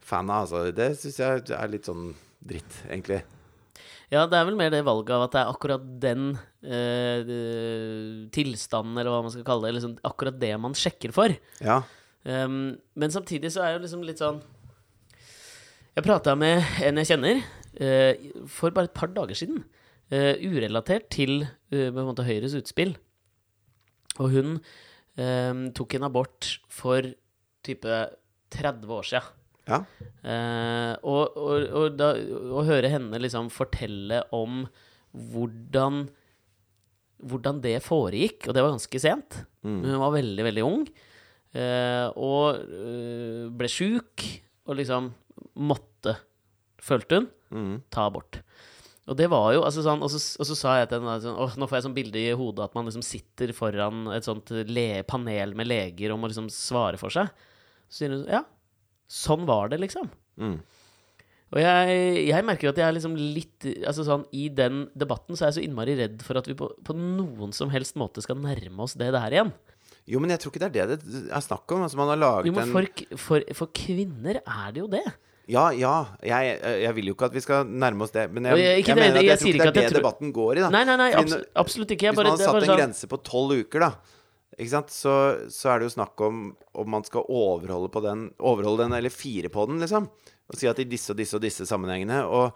[0.03, 0.47] fan av.
[0.47, 0.65] Altså.
[0.73, 2.10] Det syns jeg er litt sånn
[2.43, 3.21] dritt, egentlig.
[4.13, 6.25] Ja, det er vel mer det valget av at det er akkurat den
[6.65, 7.32] eh,
[8.34, 11.34] tilstanden, eller hva man skal kalle det, liksom akkurat det man sjekker for.
[11.63, 11.84] Ja.
[12.23, 14.38] Um, men samtidig så er jo liksom litt sånn
[15.91, 18.13] Jeg prata med en jeg kjenner uh,
[18.47, 19.63] for bare et par dager siden.
[20.13, 22.95] Uh, urelatert til uh, måte Høyres utspill.
[24.21, 24.57] Og hun
[25.17, 27.13] um, tok en abort for
[27.65, 28.01] type
[28.53, 29.23] 30 år sia.
[29.63, 29.79] ja.
[31.07, 32.09] Og, og, og da,
[32.51, 34.65] å høre henne liksom fortelle om
[35.13, 36.03] hvordan
[37.23, 39.38] hvordan det foregikk, og det var ganske sent.
[39.63, 40.81] Hun var veldig, veldig ung.
[41.53, 44.25] Eh, og eh, ble sjuk,
[44.67, 45.11] og liksom
[45.59, 46.17] måtte,
[46.81, 47.73] følte hun, Mm.
[47.93, 48.39] ta abort.
[49.05, 51.35] Og det var jo altså sånn, og så, og så sa jeg til henne sånn,
[51.37, 54.49] Åh, nå får jeg sånn bilde i hodet at man liksom sitter foran et sånt
[55.05, 57.29] panel med leger og må liksom svare for seg.
[57.91, 58.41] Så sier hun ja,
[59.11, 60.09] sånn var det, liksom.
[60.41, 60.55] Mm.
[61.53, 61.99] Og jeg,
[62.31, 65.59] jeg merker at jeg er liksom litt Altså sånn, I den debatten så er jeg
[65.59, 68.95] så innmari redd for at vi på, på noen som helst måte skal nærme oss
[68.97, 69.51] det der igjen.
[70.07, 71.83] Jo, men jeg tror ikke det er det det er snakk om.
[71.85, 75.03] Altså, man har laget Jo, men en for, for, for kvinner er det jo det.
[75.51, 75.93] Ja, ja.
[76.23, 78.29] Jeg, jeg vil jo ikke at vi skal nærme oss det.
[78.31, 80.51] Men jeg, jeg- det- mener at jeg tror ikke det er det tror- debatten går
[80.57, 80.69] i, da.
[80.75, 82.11] Nei, nei, nei, abs absolutt ikke.
[82.11, 83.91] Hvis bare, man har satt en sånn grense på tolv uker, da,
[84.59, 84.83] ikke?
[84.91, 85.15] Så,
[85.51, 86.43] så er det jo snakk om
[86.75, 90.07] om man skal overholde, på den, overholde den, eller fire på den, liksom.
[90.51, 92.51] Og si at i disse og disse og disse sammenhengene Og,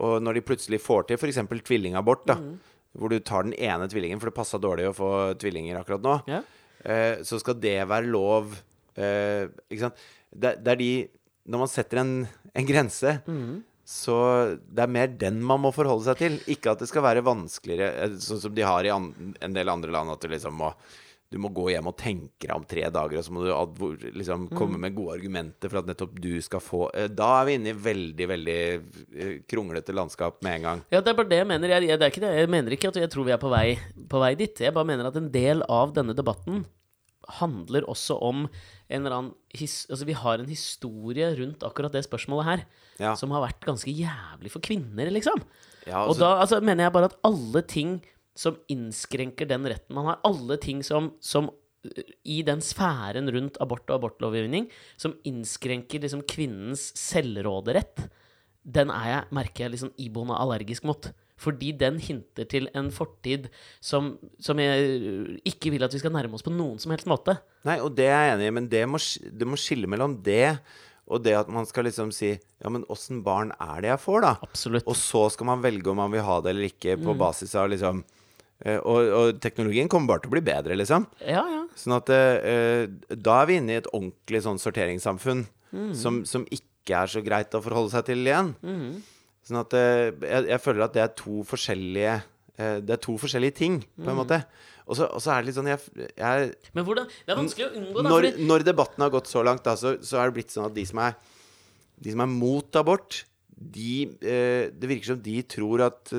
[0.00, 1.40] og når de plutselig får til f.eks.
[1.64, 2.58] tvillingabort, da, Mm.
[2.98, 6.22] hvor du tar den ene tvillingen, for det passa dårlig å få tvillinger akkurat nå,
[6.28, 6.40] Ja.
[6.84, 8.54] Eh, så skal det være lov
[8.96, 9.98] eh, Ikke sant?
[10.30, 10.90] Det, det er de
[11.50, 12.14] Når man setter en,
[12.54, 13.62] en grense, Mm.
[13.84, 14.16] så
[14.70, 16.36] det er mer den man må forholde seg til.
[16.52, 19.08] Ikke at det skal være vanskeligere, eh, sånn som de har i an,
[19.40, 20.70] en del andre land, at du liksom må
[21.30, 24.48] du må gå hjem og tenke deg om tre dager, og så må du liksom,
[24.58, 27.70] komme med gode argumenter for at nettopp du skal få eh, Da er vi inne
[27.70, 28.56] i veldig, veldig
[29.14, 30.82] eh, kronglete landskap med en gang.
[30.90, 31.70] Ja, det er bare det jeg mener.
[31.76, 32.32] Jeg, jeg, det er ikke det.
[32.40, 33.64] jeg mener ikke at jeg tror vi er på vei,
[34.10, 34.64] på vei dit.
[34.66, 36.64] Jeg bare mener at en del av denne debatten
[37.38, 38.46] handler også om
[38.90, 42.64] en eller annen his, Altså, vi har en historie rundt akkurat det spørsmålet her
[42.98, 43.14] Ja.
[43.14, 45.38] som har vært ganske jævlig for kvinner, liksom.
[45.86, 48.00] Ja, Og altså- da altså, mener jeg bare at alle ting
[48.40, 51.50] som innskrenker den retten man har, alle ting som, som
[52.28, 54.68] i den sfæren rundt abort og abortlovgivning,
[55.00, 58.06] som innskrenker liksom kvinnens selvråderett,
[58.60, 61.08] den er jeg, merker jeg liksom iboende allergisk mot.
[61.40, 63.46] Fordi den hinter til en fortid
[63.80, 64.12] som,
[64.44, 67.38] som jeg uh, ikke vil at vi skal nærme oss på noen som helst måte.
[67.64, 70.58] Nei, og det er jeg enig i, men det må, det må skille mellom det
[71.10, 74.20] og det at man skal liksom si Ja, men åssen barn er det jeg får,
[74.22, 74.34] da?
[74.44, 74.84] Absolutt.
[74.86, 77.06] Og så skal man velge om man vil ha det eller ikke, Mm.
[77.08, 78.04] på basis av liksom
[78.84, 81.06] og, og teknologien kommer bare til å bli bedre, liksom.
[81.24, 81.62] Ja, ja.
[81.80, 82.84] Sånn at uh,
[83.16, 85.92] da er vi inne i et ordentlig sånn sorteringssamfunn Mm.
[85.94, 88.48] som, som ikke er så greit å forholde seg til igjen.
[88.66, 88.96] Mm.
[89.46, 92.14] Sånn at uh, jeg, jeg føler at det er to forskjellige
[92.58, 94.18] uh, Det er to forskjellige ting, på Mm.
[94.18, 94.40] måte.
[94.90, 95.78] Og så, er det litt sånn jeg,
[96.18, 98.10] jeg Men hvordan Det er vanskelig å unngå, da.
[98.10, 100.74] når, når debatten har gått så langt, da, så, så er det blitt sånn at
[100.74, 101.14] de som er,
[102.02, 103.20] de som er mot abort,
[103.60, 103.94] de,
[104.24, 106.14] eh, det virker som de tror at,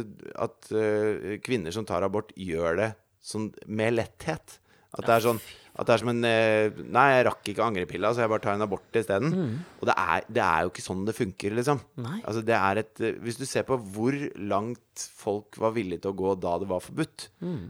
[0.45, 2.91] at eh, kvinner som tar abort, gjør det
[3.25, 4.59] sånn med letthet.
[4.91, 8.09] At det er sånn at det er som en eh, Nei, jeg rakk ikke angrepilla,
[8.11, 9.31] så jeg bare tar en abort isteden.
[9.79, 11.79] Og det er, det er jo ikke sånn det funker, liksom.
[12.25, 16.19] Altså, det er et Hvis du ser på hvor langt folk var villige til å
[16.21, 17.29] gå da det var forbudt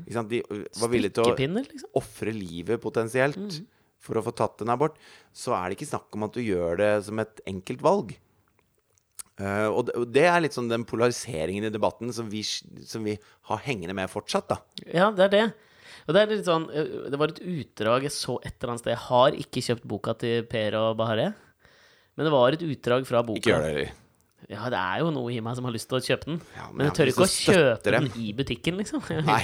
[0.10, 0.34] ikke sant?
[0.34, 0.42] De
[0.82, 1.94] var villige til å liksom.
[2.02, 3.62] ofre livet potensielt
[4.02, 4.96] for å få tatt en abort,
[5.32, 8.16] så er det ikke snakk om at du gjør det som et enkelt valg.
[9.40, 13.16] Eh, og, det, er litt sånn den polariseringen i debatten som vi, som vi
[13.50, 14.60] har hengende med fortsatt, da.
[14.86, 15.46] Ja, det er det.
[16.08, 18.84] Og det er litt sånn øh, Det var et utdrag jeg så et eller annet
[18.84, 18.94] sted.
[18.96, 21.34] Jeg har ikke kjøpt boka til Per og Bahareh.
[22.18, 23.40] Men det var et utdrag fra boka.
[23.40, 24.00] Ikke gjør det, eller?
[24.50, 26.42] Ja, det er jo noe i meg som har lyst til å kjøpe den.
[26.58, 28.10] Ja, men men jeg tør ikke å kjøpe dem.
[28.10, 29.06] den i butikken, liksom.
[29.30, 29.44] Nei.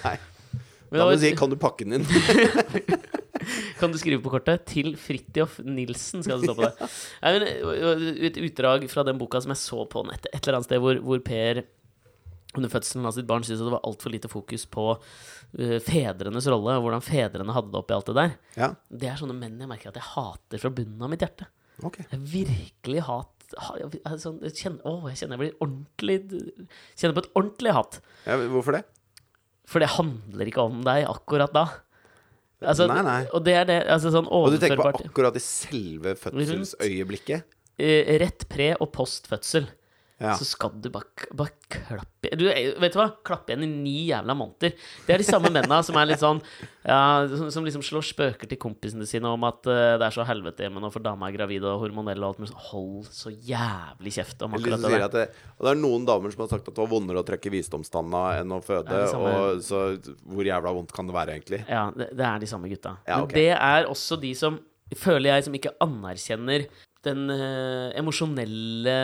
[0.00, 0.16] Nei.
[0.90, 2.06] Men Da må du si 'kan du pakke den inn'?
[3.80, 4.64] kan du skrive på kortet?
[4.70, 6.90] Til Fridtjof Nilsen, skal det stå på det.
[7.22, 10.68] Men, øh, et utdrag fra den boka som jeg så på nettet et eller annet
[10.70, 11.62] sted, hvor, hvor Per
[12.56, 16.78] under fødselen av sitt barn syntes det var altfor lite fokus på uh, fedrenes rolle,
[16.78, 18.30] og hvordan fedrene hadde det oppi alt det der.
[18.56, 21.50] Ja, Det er sånne menn jeg merker at jeg hater fra bunnen av mitt hjerte.
[21.84, 22.06] Okay.
[22.14, 26.16] Jeg virkelig hat ha- jeg, sånn, jeg, kjenner, å, jeg kjenner jeg blir ordentlig
[26.96, 28.00] Kjenner på et ordentlig hat.
[28.24, 28.82] Ja, hvorfor det?
[29.68, 31.66] For det handler ikke om deg akkurat da.
[32.64, 33.22] Altså, Nei, nei.
[33.36, 37.44] Og det er det altså, sånn Og du tenker på akkurat i selve fødselsøyeblikket?
[37.78, 39.66] eh, Rett pre- og post fødsel.
[40.16, 40.32] Ja.
[40.32, 43.10] så skal du bare, bare klappe du, Vet du hva?
[43.26, 44.72] Klappe igjen i ni jævla måneder.
[45.04, 46.40] Det er de samme mennene som er litt sånn
[46.86, 50.24] ja, som, som liksom slår spøker til kompisene sine om at uh, det er så
[50.24, 52.64] helvete hjemme nå, for dama er gravid og hormonell og alt mulig sånn.
[52.70, 55.02] Hold så jævlig kjeft om akkurat det.
[55.08, 55.26] at det,
[55.58, 58.24] og det er noen damer som har sagt at det var vondere å trekke visdomstanna
[58.40, 59.02] enn å føde.
[59.20, 59.84] Og så
[60.24, 61.60] hvor jævla vondt kan det være, egentlig?
[61.68, 62.96] Ja, det, det er de samme gutta.
[63.04, 64.60] Ja, Men det er også de som,
[64.96, 66.70] føler jeg, som ikke anerkjenner
[67.06, 68.96] den eh, emosjonelle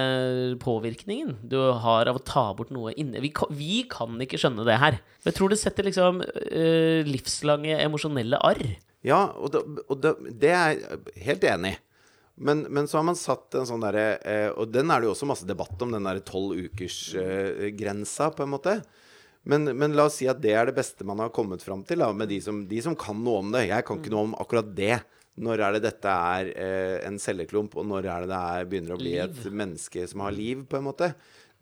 [0.63, 3.23] påvirkningen du har av å ta bort noe inne.
[3.25, 4.99] Vi, vi kan ikke skjønne det her.
[5.27, 8.67] Jeg tror det setter liksom eh, livslange emosjonelle arr.
[9.07, 11.81] Ja, og, det, og det, det er jeg helt enig i.
[12.43, 15.13] Men, men så har man satt en sånn derre eh, Og den er det jo
[15.13, 18.79] også masse debatt om, den derre tolv ukers-grensa, på en måte.
[19.43, 22.03] Men, men la oss si at det er det beste man har kommet fram til,
[22.03, 23.67] da, med de som, de som kan noe om det.
[23.69, 24.97] Jeg kan ikke noe om akkurat det.
[25.41, 28.97] Når er det dette er eh, en celleklump, og når er det det er, begynner
[28.97, 31.13] å bli et menneske som har liv, på en måte?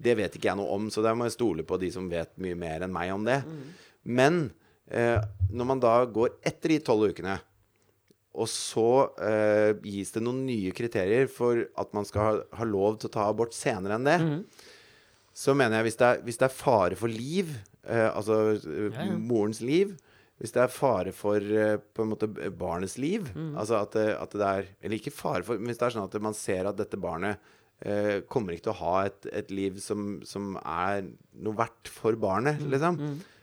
[0.00, 2.32] Det vet ikke jeg noe om, så der må jeg stole på de som vet
[2.42, 3.42] mye mer enn meg om det.
[4.02, 4.48] Men
[4.90, 5.20] eh,
[5.52, 7.36] når man da går etter de tolv ukene,
[8.40, 8.88] og så
[9.26, 13.14] eh, gis det noen nye kriterier for at man skal ha, ha lov til å
[13.16, 14.18] ta abort senere enn det,
[15.36, 17.52] så mener jeg hvis det er, hvis det er fare for liv,
[17.86, 19.18] eh, altså eh, Ja, ja.
[19.18, 19.94] morens liv
[20.40, 24.30] Hvis det er fare for eh, på en måte barnets liv Altså at, det- at
[24.40, 26.78] det er Eller ikke fare for, men hvis det er sånn at man ser at
[26.80, 27.36] dette barnet
[27.84, 31.06] eh, kommer ikke til å ha et, et liv som, som er
[31.44, 32.98] noe verdt for barnet, liksom.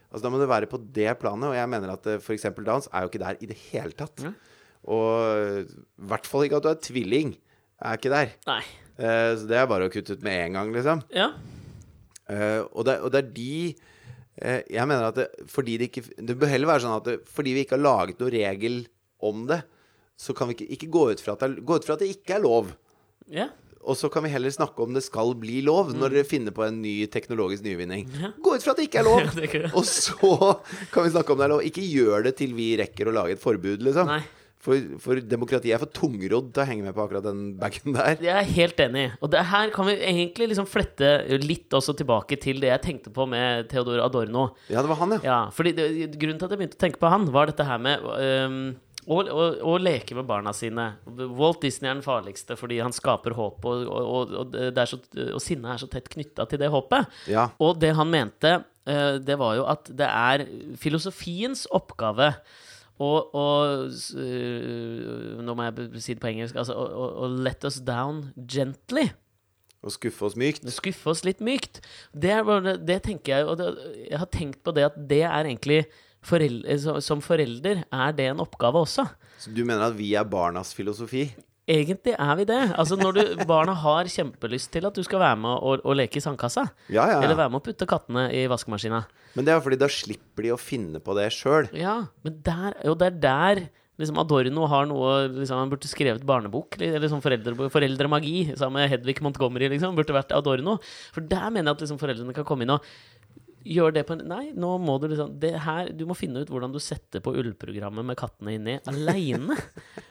[0.08, 2.46] Altså Da må det være på det planet, og jeg mener at eh, f.eks.
[2.64, 4.22] dans er jo ikke der i det hele tatt.
[4.24, 4.30] Ja.
[4.88, 7.34] Og eh, i hvert fall ikke at du er tvilling.
[7.82, 8.30] Er ikke der.
[8.48, 8.62] Nei.
[8.98, 11.02] Eh, så det er bare å kutte ut med en gang, liksom.
[11.14, 11.28] Ja.
[12.28, 13.84] Eh, og, det, og det er de eh,
[14.38, 17.56] Jeg mener at det, fordi det ikke Det bør heller være sånn at det, fordi
[17.56, 18.76] vi ikke har laget noen regel
[19.18, 19.62] om det,
[20.18, 22.12] så kan vi ikke, ikke gå, ut fra at det, gå ut fra at det
[22.14, 22.74] ikke er lov.
[23.30, 23.48] ja.
[23.88, 26.64] Og så kan vi heller snakke om det skal bli lov, når dere finner på
[26.66, 28.08] en ny teknologisk nyvinning.
[28.10, 28.18] Mm.
[28.20, 28.30] Ja.
[28.44, 29.22] Gå ut fra at det ikke er lov!
[29.48, 30.34] Ja, og så
[30.92, 31.62] kan vi snakke om det er lov.
[31.64, 34.10] Ikke gjør det til vi rekker å lage et forbud, liksom.
[34.10, 34.20] Nei.
[34.68, 38.18] For, for demokratiet er for tungrodd til å henge med på akkurat den bagen der.
[38.20, 39.06] Jeg er helt enig.
[39.24, 43.12] Og det her kan vi egentlig liksom flette litt også tilbake til det jeg tenkte
[43.14, 44.50] på med Theodor Adorno.
[44.68, 45.22] Ja, det var han, ja.
[45.24, 47.80] Ja, fordi det, Grunnen til at jeg begynte å tenke på han, var dette her
[47.80, 48.60] med um,
[49.08, 50.90] å, å, å leke med barna sine.
[51.08, 55.00] Walt Disney er den farligste fordi han skaper håp, og, og, og, så,
[55.30, 57.20] og sinnet er så tett knytta til det håpet.
[57.32, 57.48] Ja.
[57.64, 60.48] Og det han mente, eh, det var jo at det er
[60.80, 62.34] filosofiens oppgave
[62.98, 63.08] å
[63.38, 66.56] og s- øh, Nå må jeg si det på engelsk.
[66.58, 69.08] Altså å, å, å let us down gently.
[69.86, 70.66] Og skuffe oss mykt.
[70.74, 71.80] Skuffe oss litt mykt.
[72.12, 73.68] Det, er det tenker jeg Og det,
[74.10, 75.84] jeg har tenkt på det at det er egentlig
[76.26, 76.64] forel-
[77.04, 79.06] Som forelder er det en oppgave også.
[79.38, 81.28] Så du mener at vi er barnas filosofi?
[81.68, 82.60] Egentlig er vi det.
[82.80, 86.16] Altså Når du, barna har kjempelyst til at du skal være med og, og leke
[86.16, 89.02] i sandkassa, Ja, ja, eller være med å putte kattene i vaskemaskina
[89.36, 91.68] Men det er fordi da slipper de å finne på det sjøl.
[91.76, 93.62] Ja, men der, jo, det er der
[93.98, 98.92] liksom Adorno har noe liksom, Han burde skrevet barnebok, eller sånn foreldre, foreldremagi, sammen med
[98.92, 99.96] Hedvig Montgomery, liksom.
[99.98, 100.78] Burde vært Adorno.
[101.14, 102.86] For der mener jeg at liksom, foreldrene kan komme inn og
[103.66, 106.50] gjøre det på en Nei, nå må du liksom det her, Du må finne ut
[106.52, 109.56] hvordan du setter på ullprogrammet med kattene inni aleine.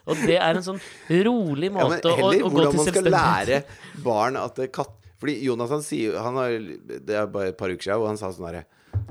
[0.07, 0.81] Og det er en sånn
[1.27, 3.61] rolig Ja, heller, måte å, å gå hvordan man skal lære
[4.05, 4.95] barn at katt...
[5.17, 6.51] Fordi Jonas han sier han har,
[6.85, 8.65] Det er bare et par uker siden, og han sa sånn herre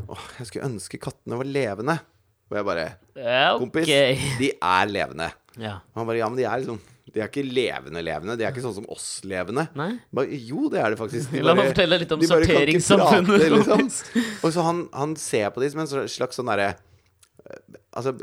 [0.06, 1.96] Åh, jeg skulle ønske kattene var levende.
[2.50, 2.84] Og jeg bare
[3.18, 3.88] Ja, Kompis,
[4.38, 5.30] de er levende.
[5.58, 5.80] Ja.
[5.94, 8.34] Og han bare Ja, men de er liksom De er ikke levende levende.
[8.38, 9.68] De er ikke sånn som oss levende.
[9.78, 9.92] Nei?
[10.48, 11.30] Jo, det er det faktisk.
[11.30, 13.44] De La meg fortelle litt om sorteringssamfunnet.
[13.54, 13.84] liksom.
[14.42, 16.72] Og så han, han ser på de som en slags sånn derre
[17.96, 18.16] Altså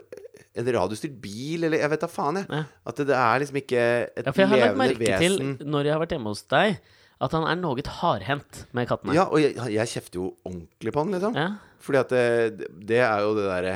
[0.53, 2.45] en radiostyrt bil, eller jeg vet da faen, jeg.
[2.51, 2.65] Ja.
[2.91, 4.27] At det, det er liksom ikke et levende vesen.
[4.27, 6.75] Ja, for jeg har lagt merke merke til, når jeg har vært hjemme hos deg,
[7.23, 9.15] at han er noe hardhendt med kattene.
[9.17, 11.39] Ja, og jeg, jeg kjefter jo ordentlig på han, liksom.
[11.39, 11.47] Ja.
[11.83, 13.73] Fordi at det, det er jo det derre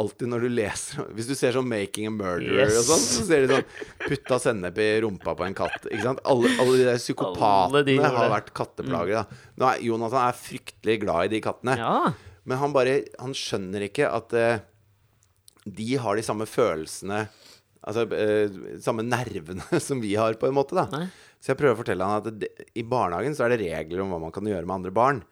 [0.00, 2.78] Alltid når du leser Hvis du ser sånn 'Making a Murderer' Yes.
[2.80, 3.66] og sånn, så ser de sånn
[4.06, 5.84] Putta sennep i rumpa på en katt.
[5.90, 6.22] Ikke sant?
[6.24, 9.24] Alle, alle de der Alle de psykopatene har vært katteplagere.
[9.28, 9.40] Da.
[9.60, 11.76] Nå er Jonathan er fryktelig glad i de kattene.
[11.76, 12.12] Ja.
[12.48, 14.64] Men han bare Han skjønner ikke at uh,
[15.68, 17.28] de har de samme følelsene
[17.82, 20.74] Altså uh, samme nervene som vi har, på en måte.
[20.78, 21.06] da Nei.
[21.42, 24.12] Så jeg prøver å fortelle han at det, i barnehagen så er det regler om
[24.14, 25.24] hva man kan gjøre med andre barn.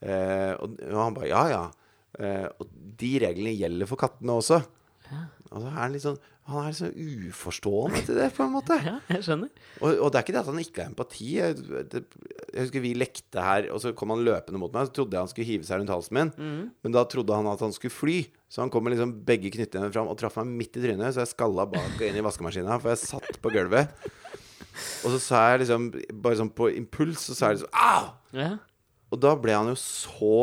[0.00, 1.64] Uh, og, og han bare ja, ja.
[2.16, 4.62] Eh, og de reglene gjelder for kattene også.
[5.48, 6.18] Og så er han litt sånn
[6.52, 8.76] Han er så uforstående til det, på en måte.
[8.88, 9.50] ja, jeg skjønner.
[9.80, 11.28] Og, og det er ikke det at han ikke har empati.
[11.36, 11.56] Jeg,
[11.92, 12.02] det,
[12.54, 14.88] jeg husker vi lekte her, og så kom han løpende mot meg.
[14.88, 16.32] Så trodde jeg han skulle hive seg rundt halsen min,
[16.84, 18.16] men da trodde han at han skulle fly.
[18.48, 21.24] Så han kom med liksom begge knyttnevene fram og traff meg midt i trynet, så
[21.24, 23.92] jeg skalla bak og inn i vaskemaskina, for jeg satt på gulvet.
[25.04, 25.88] Og så sa jeg liksom
[26.22, 28.12] Bare sånn på impuls, så sa jeg liksom Au!
[28.36, 28.50] Ja.
[29.08, 30.38] Og da ble han jo så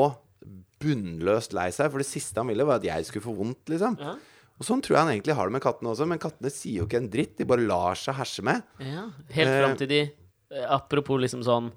[0.85, 3.97] bunnløst lei seg, for det siste han ville, var at jeg skulle få vondt, liksom.
[4.01, 4.15] Ja.
[4.55, 6.85] Og sånn tror jeg han egentlig har det med kattene også, men kattene sier jo
[6.87, 7.33] ikke en dritt.
[7.41, 8.63] De bare lar seg herse med.
[8.79, 9.59] Ja, helt Eh.
[9.65, 11.71] fram til de eh, Apropos liksom sånn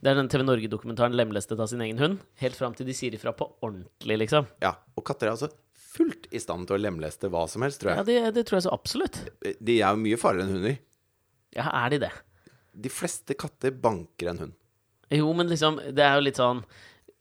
[0.00, 2.20] Det er den TV Norge-dokumentaren 'Lemlestet av sin egen hund'.
[2.40, 4.46] Helt fram til de sier ifra på ordentlig, liksom.
[4.62, 7.90] Ja, Og katter er altså fullt i stand til å lemleste hva som helst, tror
[7.96, 8.06] Ja, jeg.
[8.06, 9.18] det, det tror jeg så absolutt.
[9.60, 10.78] De er jo mye farligere enn hunder.
[11.54, 12.12] Ja, er de det?
[12.80, 14.52] De fleste katter banker en hund.
[15.10, 16.64] Jo, men liksom Det er jo litt sånn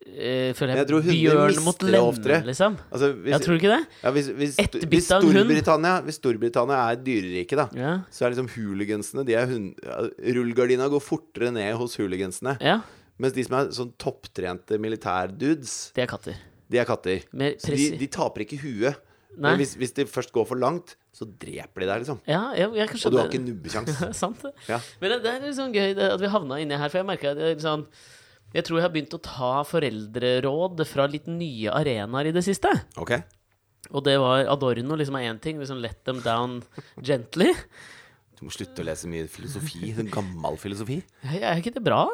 [0.06, 2.38] eh, Føler Jeg jeg, tror bjørn mot det oftere.
[2.48, 2.78] liksom.
[2.92, 3.82] Altså, hvis, Jeg tror ikke det?
[4.04, 4.56] ja, hvis, hvis,
[4.90, 5.06] hvis.
[5.10, 7.92] Storbritannia, hvis Storbritannia er dyreriket, da, Ja.
[8.12, 9.76] så er liksom hooligansene de er hund,
[10.24, 12.58] Rullegardina går fortere ned hos hooligansene.
[12.62, 12.82] ja.
[13.20, 16.36] Mens de som er sånn topptrente militærdudes, Det er katter.
[16.72, 17.20] de er katter.
[17.60, 18.96] Så de, de taper ikke huet.
[19.36, 19.52] Nei.
[19.52, 22.22] Men hvis, hvis de først går for langt, så dreper de deg, liksom.
[22.26, 24.00] Ja, jeg, jeg Og du har ikke nubbekjangs.
[24.22, 24.54] Sant det.
[24.70, 24.80] Ja.
[25.02, 27.32] Men det, det er sånn gøy det, at vi havna inni her, for jeg merka
[27.36, 27.84] at litt sånn,
[28.56, 32.72] jeg tror jeg har begynt å ta foreldreråd fra litt nye arenaer i det siste.
[33.02, 33.16] Ok?
[33.94, 35.62] Og det var Adorno liksom er én ting.
[35.62, 36.60] Liksom let them down
[37.02, 37.54] gently.
[38.40, 39.94] Du må slutte å lese mye filosofi.
[39.98, 41.02] Sånn gammel filosofi.
[41.28, 42.06] Er ikke det bra?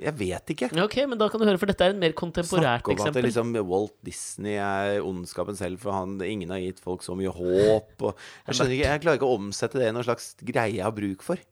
[0.00, 0.68] Jeg vet ikke.
[0.82, 3.18] Ok, men da kan du høre, for dette er en mer kontemporært Snakke om at
[3.26, 7.92] liksom Walt Disney er ondskapen selv, for han, ingen har gitt folk så mye håp.
[8.00, 8.14] Og
[8.48, 10.96] jeg skjønner ikke, jeg klarer ikke å omsette det i noen slags greie jeg har
[10.96, 11.42] bruk for.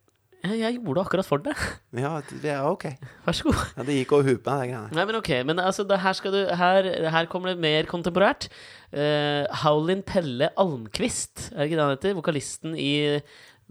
[0.40, 1.58] Ja, jeg gjorde akkurat for deg.
[2.00, 2.86] Ja, det er ok.
[3.26, 3.60] Vær så god.
[3.76, 4.96] Ja, det gikk over huet på meg, de greiene.
[4.96, 8.48] Nei, men ok, men altså, det, her, du, her, her kommer det mer kontemporært.
[8.90, 12.16] Uh, Howlin Pelle Almqvist, er det ikke det han heter?
[12.16, 12.92] Vokalisten i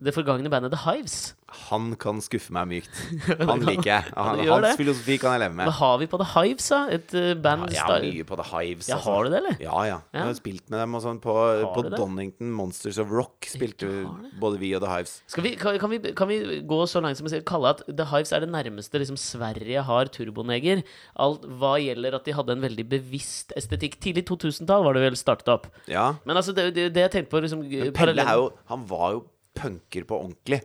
[0.05, 1.35] det forgangne bandet The Hives.
[1.69, 2.99] Han kan skuffe meg mykt.
[3.49, 4.11] Han liker jeg.
[4.13, 5.75] Han, Han hans filosofi kan jeg leve Hva med.
[5.79, 6.81] har vi på The Hives, da?
[6.93, 8.89] Et band band Jeg har mye på The Hives.
[8.89, 9.11] Ja, altså.
[9.11, 9.55] har du det, eller?
[9.63, 9.97] Ja, ja.
[10.13, 11.35] Jeg har spilt med dem og sånn på,
[11.75, 11.85] på?
[11.95, 13.49] Donington Monsters of Rock.
[13.49, 13.89] Spilte
[14.41, 15.15] både vi og The Hives.
[15.31, 18.07] Skal vi, kan, kan, vi, kan vi gå så langt som å kalle at The
[18.11, 20.83] Hives er det nærmeste liksom, Sverige har turboneger?
[21.19, 23.99] Alt hva gjelder at de hadde en veldig bevisst estetikk.
[24.03, 25.67] Tidlig 2000-tall var det vel startet opp.
[25.89, 26.11] Ja.
[26.29, 29.27] Men altså, det, det, det jeg tenkte på liksom, Pelle er jo Han var jo
[29.59, 30.61] punker på ordentlig.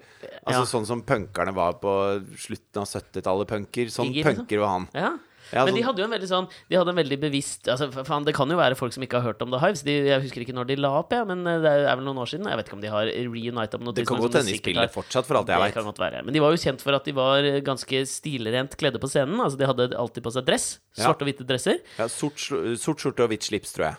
[0.46, 0.70] Altså Ja.
[0.70, 1.92] Sånn som punkerne var på
[2.38, 3.48] slutten av 70-tallet.
[3.50, 3.90] Punker.
[3.92, 4.44] Sånn Iggy, liksom.
[4.46, 4.88] punker var han.
[4.94, 5.12] Ja.
[5.52, 7.90] Ja, Men de sånn- hadde jo en veldig sånn De hadde en veldig bevisst altså,
[7.92, 9.82] faen, Det kan jo være folk som ikke har hørt om The Hives.
[9.84, 12.16] De, jeg husker ikke når de la opp, ja, men eh, det er vel noen
[12.22, 12.48] år siden.
[12.48, 14.88] Jeg vet ikke om de har reunita på noe Det kan godt hende de spiller
[14.88, 16.24] fortsatt, for alt jeg vet.
[16.24, 19.36] Men de var jo kjent for at de var ganske stilrent kledde på scenen.
[19.36, 20.78] Altså De hadde alltid på seg dress.
[20.96, 21.78] Svarte og hvite dresser.
[21.98, 23.96] Ja, sort, sort skjorte og hvitt slips, tror jeg.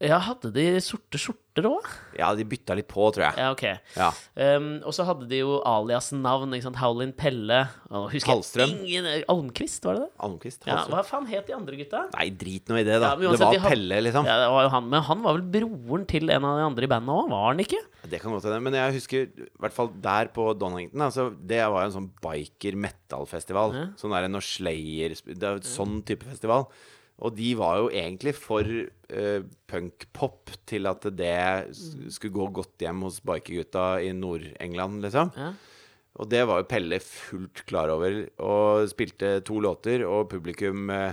[0.00, 1.84] Ja, hadde de sorte skjorter òg?
[2.16, 3.34] Ja, de bytta litt på, tror jeg.
[3.36, 3.64] Ja, ok.
[3.98, 4.06] Ja.
[4.56, 6.54] Um, og så hadde de jo alias-navn.
[6.56, 6.78] ikke sant?
[6.80, 7.58] Howlin Pelle.
[7.92, 8.72] Og husker Hallstrøm.
[8.80, 10.10] Ingen, Almqvist, var det det?
[10.24, 10.64] Almqvist.
[10.70, 12.00] Ja, hva faen het de andre gutta?
[12.14, 13.10] Nei, drit nå i det, da.
[13.12, 14.28] Ja, uansett, det var de had- Pelle, liksom.
[14.30, 16.88] Ja, det var jo han, Men han var vel broren til en av de andre
[16.88, 17.82] i bandet òg, var han ikke?
[18.08, 18.62] Det kan godt hende.
[18.64, 22.08] Men jeg husker i hvert fall der på Donington altså, Det var jo en sånn
[22.24, 23.76] biker metal-festival.
[23.76, 23.84] Ja.
[24.00, 26.70] Sånn der når Slayer er sånn type festival.
[27.20, 33.04] Og de var jo egentlig for uh, punkpop til at det skulle gå godt hjem
[33.04, 35.34] hos bikergutta i Nord-England, liksom.
[35.36, 35.52] Ja.
[36.20, 41.12] Og det var jo Pelle fullt klar over, og spilte to låter, og publikum uh,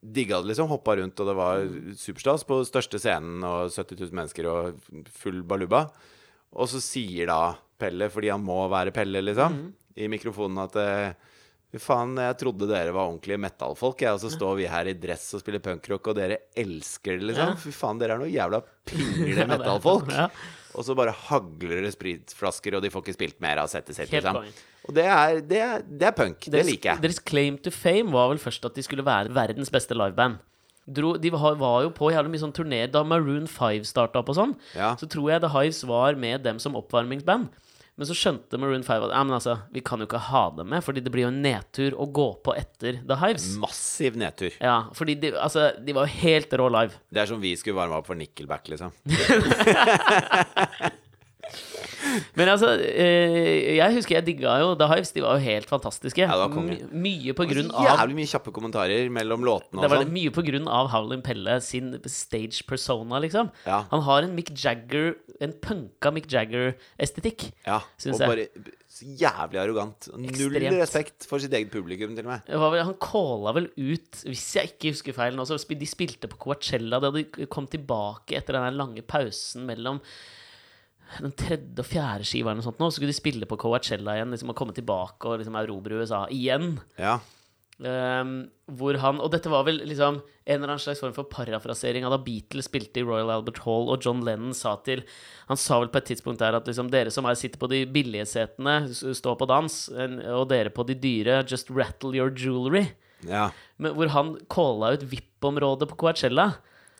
[0.00, 0.70] digga det, liksom.
[0.70, 1.66] Hoppa rundt, og det var
[1.98, 5.88] superstas på største scenen, og 70 000 mennesker og full baluba.
[6.56, 9.58] Og så sier da Pelle, fordi han må være Pelle, liksom,
[9.98, 11.34] i mikrofonen at eh,
[11.76, 14.94] Fy faen, jeg trodde dere var ordentlige metallfolk, jeg, og så står vi her i
[14.96, 17.50] dress og spiller punkrock, og dere elsker det, liksom.
[17.52, 17.58] Ja.
[17.60, 20.08] Fy faen, dere er noe jævla pingle metallfolk.
[20.14, 20.30] Ja.
[20.76, 24.12] Og så bare hagler det spritflasker, og de får ikke spilt mer av settet sitt.
[24.12, 24.40] Liksom.
[24.88, 26.48] Og det er, det, er, det er punk.
[26.52, 27.04] Det liker jeg.
[27.04, 30.40] deres claim to fame var vel først at de skulle være verdens beste liveband.
[30.86, 34.30] Dro, de var, var jo på jævlig mye sånn turné da Maroon 5 starta opp
[34.30, 34.52] og sånn.
[34.78, 34.94] Ja.
[35.00, 37.50] Så tror jeg The Hives var med dem som oppvarmingsband.
[37.96, 40.68] Men så skjønte Maroon 5 at ja, men altså, vi kan jo ikke ha dem
[40.68, 43.46] med, Fordi det blir jo en nedtur å gå på etter The Hives.
[43.62, 44.52] Massiv nedtur.
[44.60, 47.00] Ja, fordi de, altså, de var jo helt rå live.
[47.08, 48.92] Det er som vi skulle varme opp for Nickelback, liksom.
[52.38, 55.12] Men altså, eh, jeg husker jeg digga jo The Hives.
[55.16, 56.22] De var jo helt fantastiske.
[56.22, 56.78] Ja, det var konge.
[56.92, 60.14] My, mye på grunn av Jævlig mye kjappe kommentarer mellom låtene Det var sånn.
[60.16, 63.50] mye på grunn av Howlin' Pelle sin stage persona, liksom.
[63.66, 63.84] Ja.
[63.92, 67.50] Han har en Mick Jagger En punka Mick Jagger-estetikk.
[67.66, 68.28] Ja, Syns jeg.
[68.30, 70.06] bare så jævlig arrogant.
[70.16, 70.78] Null Ekstremt.
[70.80, 72.46] respekt for sitt eget publikum, til og med.
[72.48, 76.38] Vel, han calla vel ut, hvis jeg ikke husker feil nå, så de spilte på
[76.40, 76.96] Coachella.
[77.04, 80.00] De hadde kom tilbake etter den lange pausen mellom
[81.20, 84.16] den tredje og fjerde skiva eller noe sånt nå, så skulle de spille på Coachella
[84.16, 86.76] igjen, liksom, og komme tilbake og liksom erobre USA igjen.
[87.00, 87.18] Ja.
[87.76, 92.06] Um, hvor han Og dette var vel liksom en eller annen slags form for parafrasering
[92.08, 95.02] av da Beatles spilte i Royal Albert Hall, og John Lennon sa til
[95.50, 97.82] Han sa vel på et tidspunkt der at liksom dere som er, sitter på de
[97.84, 102.86] billige setene, stå på dans, og dere på de dyre, just rattle your jewelry.
[103.28, 103.50] Ja.
[103.76, 106.54] Men hvor han calla ut VIP-området på Coachella.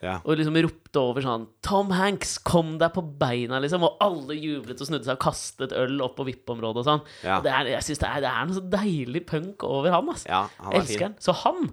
[0.05, 0.19] Ja.
[0.29, 3.85] Og liksom ropte over sånn Tom Hanks, kom deg på beina, liksom.
[3.87, 7.05] Og alle jublet og snudde seg og kastet øl opp på VIP-området og sånn.
[7.25, 7.39] Ja.
[7.39, 10.11] Og det er, jeg synes det er, det er noe så deilig punk over han,
[10.13, 10.29] altså.
[10.29, 11.07] Ja, han er elsker fin.
[11.09, 11.17] han.
[11.25, 11.71] Så han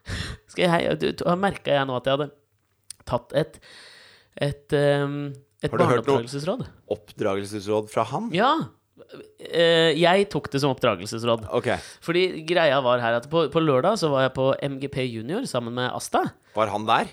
[0.54, 2.30] skal jeg, merka jeg nå at jeg hadde
[3.06, 3.60] tatt et
[4.36, 5.30] et, um,
[5.64, 6.66] et Har du hørt noe?
[6.92, 8.28] Oppdragelsesråd fra han?
[8.36, 8.50] Ja.
[8.96, 11.46] Uh, jeg tok det som oppdragelsesråd.
[11.60, 11.80] Okay.
[12.04, 15.76] Fordi greia var her at på, på lørdag så var jeg på MGP Junior sammen
[15.76, 16.26] med Asta.
[16.56, 17.12] Var han der?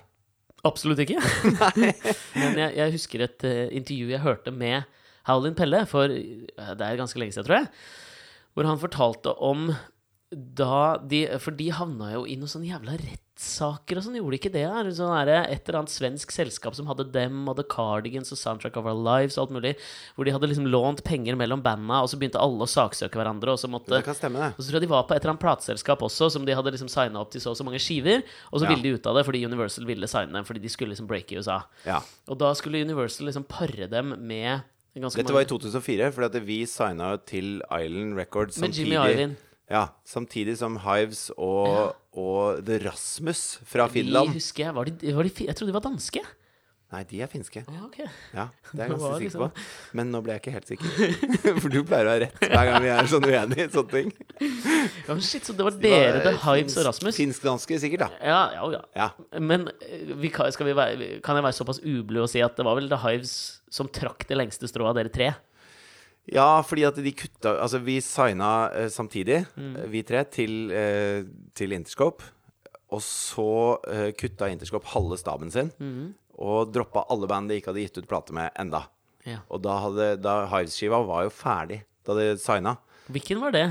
[0.64, 1.20] Absolutt ikke.
[2.40, 4.88] Men jeg, jeg husker et uh, intervju jeg hørte med
[5.28, 7.68] Howlin Pelle for uh, det er ganske lenge siden, tror jeg.
[8.54, 9.72] Hvor han fortalte om
[10.34, 12.96] da de For de havna jo i noe sånn jævla
[13.38, 14.64] rettssaker og sånn, gjorde de ikke det?
[14.70, 18.38] Eller Sånn der, et eller annet svensk selskap som hadde dem og The Cardigans og
[18.38, 19.76] Soundtrack of Our Lives og alt mulig,
[20.16, 23.54] hvor de hadde liksom lånt penger mellom banda, og så begynte alle å saksøke hverandre,
[23.56, 24.54] og så måtte Det kan stemme, det.
[24.58, 26.72] og så tror jeg de var på et eller annet plateselskap også, som de hadde
[26.76, 28.24] liksom signa opp til så og så mange skiver.
[28.52, 28.70] Og så Ja.
[28.70, 31.32] ville de ut av det fordi Universal ville signe dem, fordi de skulle liksom breake
[31.34, 31.64] i USA.
[31.86, 32.02] Ja.
[32.28, 34.62] Og da skulle Universal liksom pare dem med
[34.96, 38.94] ganske Dette var i 2004, fordi at vi signa til Island Records Med samtidig.
[38.94, 39.36] Jimmy Island
[39.72, 44.34] Ja, samtidig som Hives og, og The Rasmus fra De Finland.
[44.36, 46.22] husker jeg var de, var de, Jeg trodde de var danske.
[46.94, 47.64] Nei, de er finske.
[47.66, 48.06] Ja, okay.
[48.38, 49.64] Ja, det er jeg ganske sikker liksom- på.
[49.98, 51.56] Men nå ble jeg ikke helt sikker.
[51.64, 54.12] For du pleier å ha rett hver gang vi er sånn uenige i sånne ting.
[55.04, 57.18] Ja, men shit, så det var dere, The Hives og Rasmus?
[57.18, 58.22] Finsk-danske, sikkert, da.
[58.24, 58.82] Ja, ja, ja.
[59.00, 59.40] Ja.
[59.42, 62.88] Men eh, vi være, kan jeg være såpass ublu og si at det var vel
[62.92, 63.34] The Hives
[63.74, 65.32] som trakk det lengste strået av dere tre?
[66.32, 69.76] Ja, fordi at de kutta Altså, vi signa eh, samtidig, Mm.
[69.76, 72.24] eh, vi tre, til, eh, til Interscope.
[72.94, 75.72] Og så eh, kutta Interscope halve staben sin.
[75.80, 76.14] Mm.
[76.40, 78.86] Og droppa alle band de ikke hadde gitt ut plate med enda.
[79.26, 79.40] Ja.
[79.50, 82.78] Og da, hadde, da Hives-skiva var jo ferdig da de signa.
[83.12, 83.68] Hvilken var det?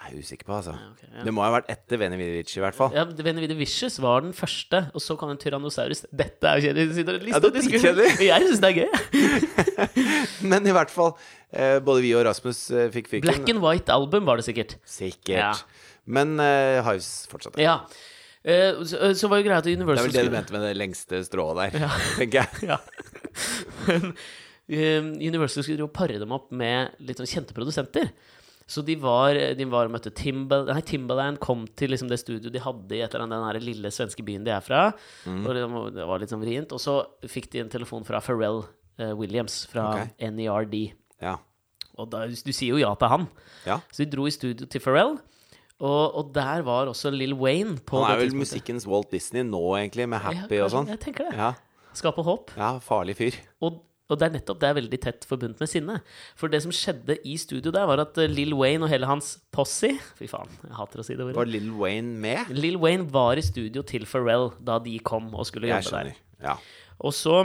[0.00, 0.72] Det er usikker på, altså.
[0.72, 1.22] ok, ja.
[1.26, 2.94] Det må ha vært etter Veni Vidic, i hvert fall.
[2.96, 6.06] Ja, Venevide Vicious var den første, og så kom en Tyrannosaurus.
[6.08, 7.28] Dette er jo kjedelig.
[7.34, 8.06] Ja, det er kjedelig.
[8.24, 8.88] Jeg syns det er gøy.
[10.54, 11.12] Men i hvert fall,
[11.52, 13.28] eh, både vi og Rasmus eh, fikk fyken.
[13.28, 14.78] Black and White Album var det sikkert.
[14.88, 15.36] Sikkert.
[15.36, 15.52] Ja.
[16.08, 17.60] Men eh, Hives fortsatte.
[17.60, 17.76] Ja.
[18.40, 20.64] Eh, så, så var jo greia at Det Universal er vel det du mente med
[20.64, 22.72] det lengste strået der, tenker jeg.
[22.72, 22.80] Ja.
[24.70, 28.08] Men Universal skulle jo pare dem opp med litt sånn kjente produsenter.
[28.70, 32.54] Så de var, de var og møtte Timbal, nei, Timbaland, kom til liksom det studioet
[32.54, 34.84] de hadde i et eller annet, den lille svenske byen de er fra.
[35.26, 35.40] Mm.
[35.42, 36.70] Og det var- det var litt sånn vrient.
[36.72, 36.94] Og så
[37.26, 38.62] fikk de en telefon fra Pharrell
[39.00, 40.30] uh, Williams fra okay.
[40.30, 40.92] NERD.
[41.20, 41.36] Ja.
[41.98, 43.26] Og da, du sier jo ja til han.
[43.66, 43.80] ja.
[43.90, 45.18] Så de dro i studio til Pharrell.
[45.80, 49.60] Og, og der var også Lill Wayne på Han er vel musikkens Walt Disney nå,
[49.80, 50.86] egentlig, med Ja, Happy og sånn.
[50.92, 51.38] Jeg tenker det.
[51.40, 51.54] Ja.
[51.96, 52.52] Skape håp.
[52.56, 53.38] ja, farlig fyr.
[53.64, 53.80] Og,
[54.10, 55.96] og det er nettopp det er veldig tett forbundet med sinne.
[56.38, 59.36] For det som skjedde i studio der, var at eh, Lill Wayne og hele hans
[59.54, 61.38] posse Fy faen, jeg hater å si det ordet.
[61.38, 62.50] Var Lill Wayne med?
[62.56, 66.20] Lill Wayne var i studio til Pharrell da de kom og skulle Jeg jobbe der.
[66.42, 66.56] Ja.
[67.00, 67.42] Og så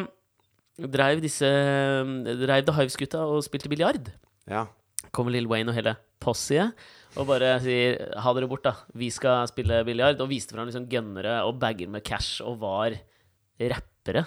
[0.76, 4.12] dreiv disse Dreiv The Hives-gutta og spilte biljard.
[4.50, 4.66] ja.
[5.16, 6.74] Kommer Lill Wayne og hele posset
[7.16, 8.74] og bare sier ha dere bort, da.
[8.98, 10.20] Vi skal spille biljard.
[10.20, 12.98] Og viste fram liksom gønnere og bager med cash og var
[13.62, 14.26] rappere.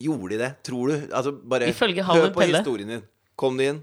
[0.00, 0.50] Gjorde de det?
[0.66, 0.96] Tror du?
[1.12, 2.58] Altså, bare Ifølge hør på Pelle.
[2.60, 3.02] historien din.
[3.38, 3.80] Kom de inn,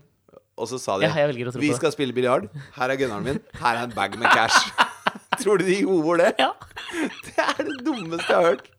[0.58, 1.80] og så sa de Ja, jeg velger å tro Vi på det.
[1.82, 2.48] skal spille biljard.
[2.78, 3.40] Her er gunneren min.
[3.60, 4.72] Her er en bag med cash.
[5.42, 6.34] Tror du de gjorde det?
[6.40, 6.52] Ja.
[7.26, 8.70] Det er det dummeste jeg har hørt.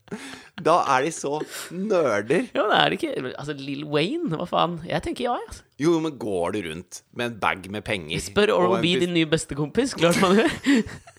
[0.64, 1.34] Da er de så
[1.74, 2.46] nerder.
[2.54, 4.78] Ja, men er det ikke Altså, Lill Wayne, hva faen?
[4.88, 5.48] Jeg tenker ja, jeg.
[5.50, 5.62] Altså.
[5.82, 8.92] Jo, men går du rundt med en bag med penger Spør og Oral en B,
[8.94, 9.92] pist- din nye bestekompis.
[9.98, 10.56] Klart man gjør.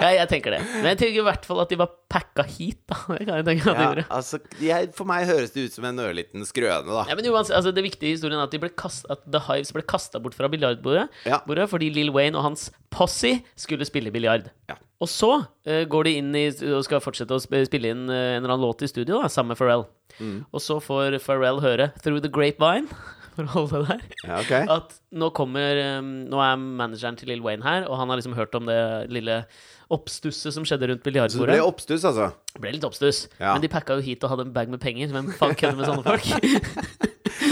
[0.00, 0.60] ja, jeg tenker det.
[0.80, 2.96] Men jeg tenker i hvert fall at de var packa hit, da.
[3.14, 4.04] Det kan jeg tenke at de ja, gjorde.
[4.16, 7.04] altså, jeg, For meg høres det ut som en ørliten skrøne, da.
[7.10, 9.42] Ja, men uansett, altså Det viktige i historien er at, de ble kast, at The
[9.48, 11.42] Hives ble kasta bort fra biljardbordet Ja.
[11.46, 14.48] bordet fordi Lill Wayne og hans posse skulle spille biljard.
[14.70, 14.78] Ja.
[15.00, 18.42] Og så uh, går de inn i, og skal fortsette å spille inn uh, en
[18.42, 19.86] eller annen låt i studio da, sammen med Pharrell.
[20.18, 20.40] Mm.
[20.50, 22.90] Og så får Pharrell høre 'Through the Grapevine',
[23.34, 24.66] for å holde det der, Ja, okay.
[24.70, 28.54] at nå kommer Nå er manageren til Lill Wayne her, og han har liksom hørt
[28.58, 28.80] om det
[29.12, 29.42] lille
[29.90, 32.30] oppstusset som skjedde rundt Så det ble oppstuss, altså?
[32.54, 33.24] Det ble litt oppstuss.
[33.40, 33.54] Ja.
[33.56, 35.10] Men de packa jo hit og hadde en bag med penger.
[35.10, 37.08] Hvem faen kødder med sånne folk?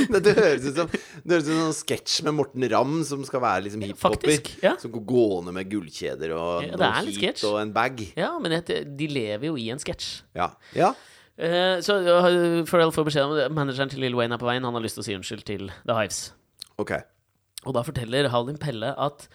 [0.08, 3.42] Det høres ut som Det høres ut som en sketsj med Morten Ramm, som skal
[3.42, 4.50] være liksom hiphoper.
[4.62, 4.74] Ja.
[4.80, 7.44] Som går gående med gullkjeder og Ja, noe heat sketsj.
[7.50, 8.00] og en bag.
[8.18, 10.22] Ja, men de lever jo i en sketsj.
[10.38, 10.52] Ja.
[10.76, 10.92] ja.
[11.38, 13.46] Eh, så uh, Pharrell får beskjed om det.
[13.54, 14.66] manageren til Lill Wayne er på veien.
[14.66, 16.32] Han har lyst til å si unnskyld til The Hives.
[16.82, 16.96] Ok.
[17.66, 19.28] Og da forteller Halin Pelle at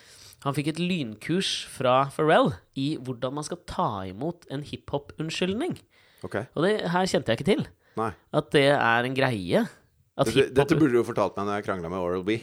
[0.44, 5.78] Han fikk et lynkurs fra Pharrell i hvordan man skal ta imot en hiphop-unnskyldning.
[6.28, 6.36] Ok.
[6.52, 7.64] Og det her kjente jeg ikke til.
[7.96, 8.10] Nei.
[8.36, 9.62] At det er en greie.
[10.20, 12.36] Dette, dette burde du jo fortalt meg når jeg krangla med Oral B.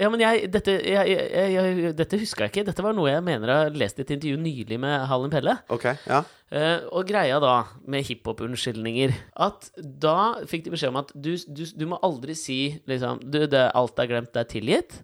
[0.00, 1.12] Ja, men jeg, dette, jeg,
[1.54, 2.64] jeg, dette huska jeg ikke.
[2.66, 5.54] Dette var noe jeg mener jeg har lest i et intervju nylig med Hallen Pelle.
[5.72, 6.22] Okay, ja.
[6.52, 7.52] Uh, og greia da
[7.88, 12.58] med hiphop-unnskyldninger At da fikk de beskjed om at du, du, du må aldri si
[12.90, 14.98] liksom du, det, 'Alt er glemt, det er tilgitt'.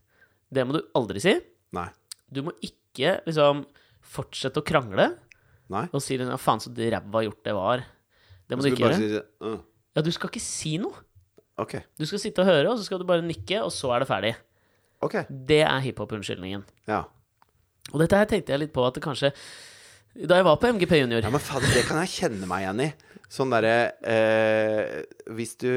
[0.52, 1.38] Det må du aldri si.
[1.76, 1.88] Nei.
[2.28, 3.64] Du må ikke liksom
[4.04, 5.12] fortsette å krangle
[5.72, 5.86] Nei.
[5.88, 7.86] og si liksom, 'faen, så ræva gjort det var'.
[8.48, 8.98] Det må du ikke gjøre.
[8.98, 9.58] si uh,
[9.94, 11.06] Ja, du skal ikke si noe.
[11.58, 11.82] Okay.
[11.98, 14.10] Du skal sitte og høre, og så skal du bare nikke, og så er det
[14.10, 14.36] ferdig.
[15.04, 15.20] Ok.
[15.28, 16.64] Det er hiphop-unnskyldningen.
[16.90, 17.04] Ja.
[17.92, 19.30] Og dette her tenkte jeg litt på at det kanskje
[20.18, 22.82] Da jeg var på MGP Junior Ja, men fader, det kan jeg kjenne meg igjen
[22.84, 22.88] i.
[23.32, 24.98] Sånn derre eh,
[25.36, 25.70] Hvis du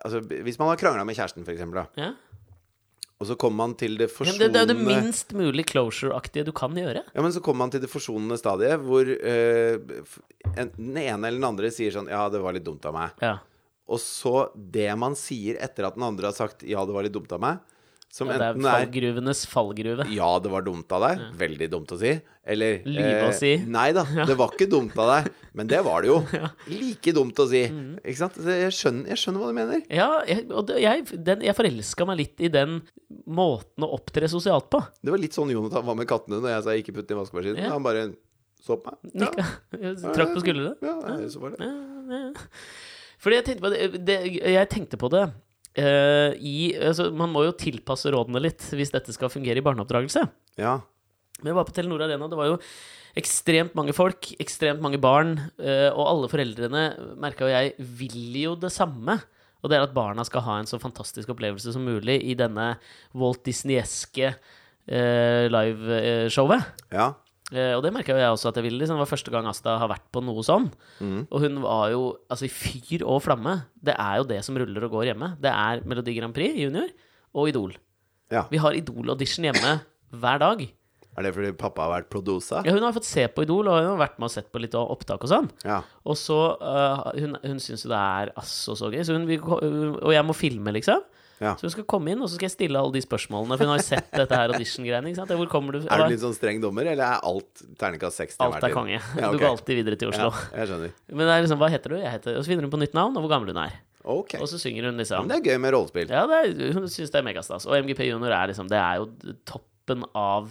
[0.00, 2.46] Altså, hvis man har krangla med kjæresten, for eksempel, da, ja.
[3.20, 6.50] og så kommer man til det Ja, det, det er det minst mulig closure-aktige du
[6.56, 7.02] kan gjøre.
[7.04, 9.76] Ja, men så kommer man til det forsonende stadiet hvor eh,
[10.54, 13.22] en, den ene eller den andre sier sånn Ja, det var litt dumt av meg.
[13.22, 13.36] Ja.
[13.92, 17.14] Og så det man sier etter at den andre har sagt ja, det var litt
[17.14, 17.60] dumt av meg,
[18.10, 20.06] som Ja, det er fallgruvenes fallgruve.
[20.14, 21.24] ja, det var dumt av deg.
[21.38, 22.14] Veldig dumt å si.
[22.48, 23.50] Eller eh, Lyve å si.
[23.68, 25.32] Nei da, det var ikke dumt av deg.
[25.58, 26.20] Men det var det jo.
[26.72, 27.60] Like dumt å si.
[28.00, 28.38] Ikke sant?
[28.40, 29.82] Jeg skjønner, jeg skjønner hva du mener.
[29.92, 32.78] Ja, jeg, og det, jeg, den, jeg forelska meg litt i den
[33.28, 34.80] måten å opptre sosialt på.
[35.04, 37.20] Det var litt sånn Jonathan var med kattene når jeg sa 'ikke putt den i
[37.20, 37.60] vaskemaskinen'.
[37.60, 37.74] Ja.
[37.76, 38.06] Han bare
[38.64, 39.36] så på meg.
[39.84, 40.74] Ja, Trakk på skuldrene.
[40.82, 41.60] ja, ja, så var det.
[41.68, 42.32] Ja, ja.
[43.18, 44.16] Fordi jeg tenkte på det, det
[44.54, 45.26] Jeg tenkte på det
[45.78, 50.24] eh, i altså, Man må jo tilpasse rådene litt hvis dette skal fungere i barneoppdragelse.
[50.60, 50.78] Ja.
[51.38, 52.28] Men jeg var på Telenor Arena.
[52.30, 52.58] Det var jo
[53.18, 55.36] ekstremt mange folk, ekstremt mange barn.
[55.60, 56.84] Uh, og alle foreldrene,
[57.22, 59.20] merka jo jeg, vil jo det samme.
[59.62, 62.72] Og det er at barna skal ha en så fantastisk opplevelse som mulig i denne
[63.18, 66.74] Walt Disney-eske uh, liveshowet.
[66.94, 67.12] ja.
[67.48, 68.78] Eh, og det merka jo jeg også at jeg ville.
[68.82, 68.98] Liksom.
[68.98, 70.70] Det var første gang Asta har vært på noe sånn.
[71.32, 73.54] Og hun var jo altså i fyr og flamme.
[73.80, 75.34] Det er jo det som ruller og går hjemme.
[75.40, 76.90] Det er Melodi Grand Prix Junior
[77.34, 77.76] og Idol.
[78.32, 78.44] ja.
[78.50, 79.78] Vi har Idol-audition hjemme
[80.12, 80.66] hver dag.
[81.18, 82.62] Er det fordi pappa har vært producer?
[82.62, 84.60] Ja, hun har fått se på Idol, og hun har vært med og sett på
[84.62, 85.48] litt opptak og sånn.
[85.66, 85.80] Ja.
[86.06, 89.00] Og så uh, Hun, hun syns jo det er altså så gøy.
[89.02, 91.02] Så hun og jeg må filme, liksom.
[91.38, 91.54] Ja.
[91.58, 93.58] Så hun skal komme inn, og så skal jeg stille alle de spørsmålene.
[93.58, 95.12] For hun har jo sett dette her audition-greiene.
[95.38, 98.48] Hvor kommer du Er du litt sånn streng dommer, eller er alt terningkast seks til
[98.48, 98.98] Alt er konge.
[98.98, 100.32] Ja, Du går alltid videre til Oslo.
[100.32, 100.96] Ja, jeg skjønner.
[101.12, 102.00] Men det er liksom, hva heter du?
[102.02, 103.76] Jeg heter Og så finner hun på nytt navn, og hvor gammel hun er.
[104.08, 104.40] Okay.
[104.40, 106.08] Og så synger hun Men liksom det er gøy med rollespill.
[106.12, 107.66] Ja, det er, hun syns det er megastas.
[107.68, 110.48] Og MGP Junior er liksom Det er jo toppen av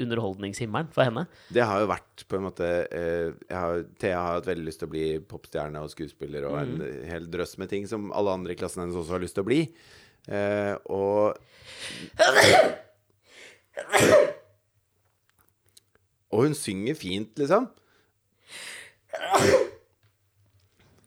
[0.00, 1.26] underholdningshimmelen for henne.
[1.52, 4.88] Det har jo vært på en måte eh, har, Thea har hatt veldig lyst til
[4.88, 7.04] å bli popstjerne og skuespiller og en Mm.
[7.10, 9.50] hel drøss med ting som alle andre i klassen hennes også har lyst til å
[9.50, 9.60] bli.
[10.28, 11.36] Eh, og
[16.34, 17.68] Og hun synger fint, liksom.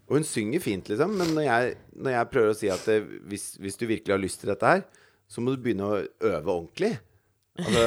[0.07, 3.01] Og hun synger fint, liksom, men når jeg, når jeg prøver å si at det,
[3.27, 4.85] hvis, hvis du virkelig har lyst til dette her,
[5.27, 5.97] så må du begynne å
[6.29, 6.93] øve ordentlig.
[7.57, 7.85] Altså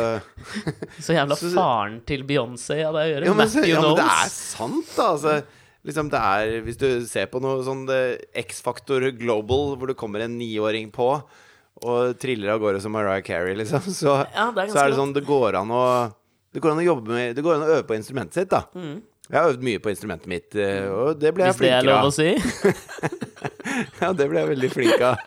[1.07, 3.27] Så jævla Så- faren til Beyoncé hadde jeg å gjøre.
[3.31, 5.09] Ja, men, Matthew ja, men det er sant, da.
[5.15, 5.37] Altså,
[5.87, 7.85] liksom det er, hvis du ser på noe sånn
[8.45, 11.13] X-Factor Global, hvor det kommer en niåring på
[11.81, 15.15] og triller av gårde som Mariah Carey, liksom, så, Ja, er så er det sånn
[15.17, 15.85] Det går an å
[16.51, 18.65] det går an å jobbe med Det går an å øve på instrumentet sitt, da.
[19.31, 21.85] Jeg har øvd mye på instrumentet mitt, eh, og det ble jeg flink av.
[21.87, 23.21] Hvis det er lov å si.
[24.01, 25.21] Ja, det ble jeg veldig flink av.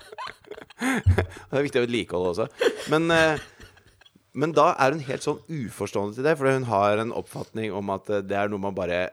[0.84, 2.48] det er viktig å vedlikeholde også.
[2.92, 3.40] Men, eh,
[4.34, 7.92] men da er hun helt sånn uforstående til det, for hun har en oppfatning om
[7.94, 9.04] at eh, det er noe man bare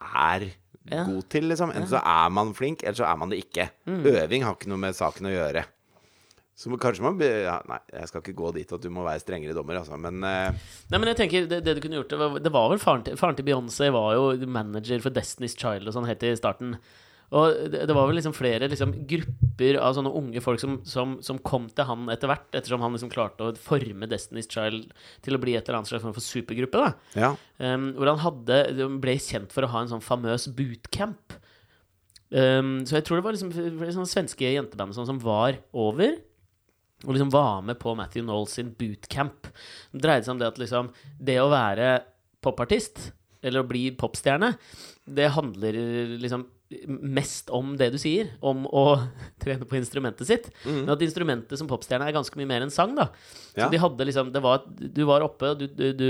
[0.00, 0.46] er
[0.90, 1.04] Ja.
[1.04, 1.74] god til, liksom.
[1.74, 3.68] Enten så er man flink, eller så er man det ikke.
[3.86, 4.00] Mm.
[4.14, 5.66] Øving har ikke noe med saken å gjøre.
[6.60, 9.56] Så kanskje man ja, Nei, jeg skal ikke gå dit at du må være strengere
[9.56, 10.50] dommer, altså, men uh...
[10.92, 13.04] Nei, men jeg tenker, det, det du kunne gjort Det var, det var vel faren
[13.06, 16.74] til, faren til Beyoncé var jo manager for Destiny's Child og sånn helt i starten.
[17.30, 21.18] Og det, det var vel liksom flere liksom, grupper av sånne unge folk som, som,
[21.22, 24.90] som kom til han etter hvert, ettersom han liksom klarte å forme Destiny's Child
[25.22, 26.82] til å bli et eller annet slags form for supergruppe.
[26.82, 27.30] da ja.
[27.62, 31.38] um, Hvor han hadde, ble kjent for å ha en sånn famøs bootcamp.
[32.30, 36.18] Um, så jeg tror det var liksom det sånne svenske jenteband sånn, som var over.
[37.06, 39.46] Og liksom var med på Matthew Knowles sin bootcamp.
[39.94, 42.00] Det dreide seg om det at liksom Det å være
[42.42, 43.12] popartist,
[43.44, 44.54] eller å bli popstjerne,
[45.04, 45.76] det handler
[46.20, 46.44] liksom
[46.86, 48.84] mest om det du sier, om å
[49.42, 50.50] trene på instrumentet sitt.
[50.62, 50.84] Mm.
[50.84, 53.08] Men at instrumentet som popstjerne er ganske mye mer enn sang, da.
[53.50, 53.68] Så Ja.
[53.72, 56.06] de hadde liksom det var, Du var oppe, du, du, du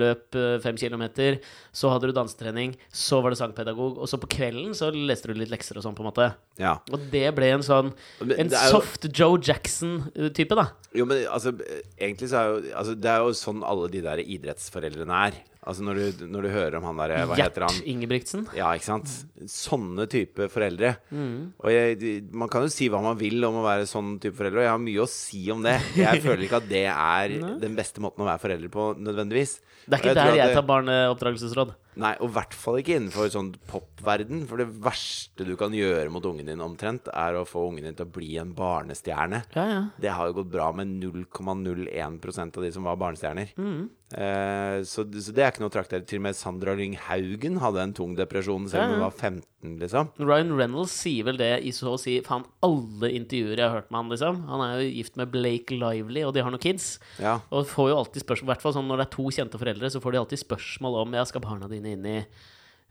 [0.00, 1.36] løp eh, fem kilometer,
[1.76, 5.34] så hadde du dansetrening, så var du sangpedagog, og så på kvelden så leste du
[5.36, 6.30] litt lekser og sånn, på en måte.
[6.58, 6.78] Ja.
[6.90, 7.92] Og det ble en sånn
[8.24, 10.70] En jo- soft Joe Jackson-type, da.
[10.96, 11.52] Jo, men altså,
[12.00, 15.36] egentlig så er jo altså, Det er jo sånn alle de der idrettsforeldrene er.
[15.68, 17.80] Altså når du, når du hører om han der Hva heter Gjert han?
[17.92, 18.46] Ingebrigtsen.
[18.56, 19.10] Ja, ikke sant?
[19.52, 20.94] Sånne type foreldre.
[21.12, 21.50] Mm.
[21.60, 24.62] Og jeg, man kan jo si hva man vil om å være sånn type foreldre,
[24.62, 25.76] og jeg har mye å si om det.
[25.98, 29.58] Jeg føler ikke at det er den beste måten å være forelder på, nødvendigvis.
[29.84, 31.76] Det er ikke jeg der jeg tar barneoppdragelsesråd.
[31.98, 34.44] Nei, og i hvert fall ikke innenfor sånn popverden.
[34.48, 37.98] For det verste du kan gjøre mot ungen din omtrent, er å få ungen din
[37.98, 39.42] til å bli en barnestjerne.
[39.56, 39.80] Ja, ja.
[39.98, 43.50] Det har jo gått bra med 0,01% av de som var barnestjerner.
[43.58, 43.88] Mm.
[44.08, 46.06] Eh, så, så det er ikke noe å traktere.
[46.06, 49.42] Til og med Sandra Lyng Haugen hadde en tung depresjon selv om hun var 15,
[49.62, 50.10] liksom.
[50.22, 53.90] Ryan Reynolds sier vel det i så å si faen alle intervjuer jeg har hørt
[53.90, 54.42] med han, liksom.
[54.50, 56.90] Han er jo gift med Blake Lively, og de har noen kids.
[57.22, 57.38] Ja.
[57.50, 59.90] Og får jo alltid spørsmål, i hvert fall sånn når det er to kjente foreldre,
[59.92, 62.18] så får de alltid spørsmål om ja, skal barna dine inn i,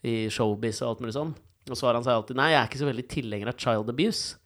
[0.07, 1.37] i showbiz og alt mulig sånn.
[1.67, 4.37] Og svarer han seg alltid nei, jeg er ikke så veldig tilhenger av child abuse.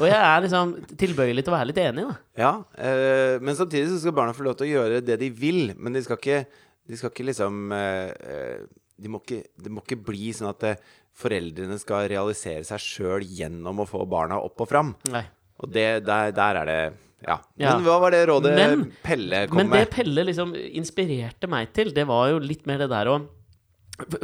[0.00, 2.14] Og jeg er liksom tilbøyelig til å være litt enig, da.
[2.40, 2.52] Ja,
[2.88, 5.74] øh, men samtidig så skal barna få lov til å gjøre det de vil.
[5.76, 6.40] Men de skal ikke,
[6.88, 8.64] de skal ikke liksom eh,
[8.98, 10.80] eh, de må ikke, Det må ikke bli sånn at eh,
[11.18, 14.94] foreldrene skal realisere seg sjøl gjennom å få barna opp og fram.
[15.10, 15.24] Nei.
[15.58, 16.80] Og det, der, der er det
[17.26, 17.34] ja.
[17.58, 17.72] Ja.
[17.74, 19.88] Men hva var det rådet Men- Pelle kom Men det?
[19.90, 23.16] Pelle liksom inspirerte meg til, det var jo litt mer det der å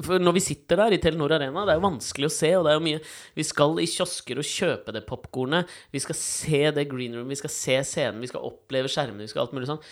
[0.07, 2.63] For når vi sitter der i Telenor Arena, det er jo vanskelig å se, og
[2.63, 3.01] det er jo mye
[3.35, 7.41] Vi skal i kiosker og kjøpe det popkornet, vi skal se det green room, vi
[7.41, 9.83] skal se scenen, vi skal oppleve skjermene, vi skal alt mulig sånn.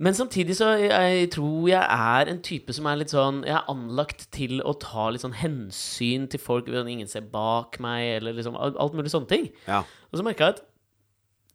[0.00, 3.66] Men samtidig så jeg tror jeg er en type som er litt sånn Jeg er
[3.68, 6.70] anlagt til å ta litt sånn hensyn til folk.
[6.72, 9.50] Ingen ser bak meg, eller liksom alt mulig sånne ting.
[9.66, 9.82] Ja.
[10.08, 10.62] Og så merka jeg at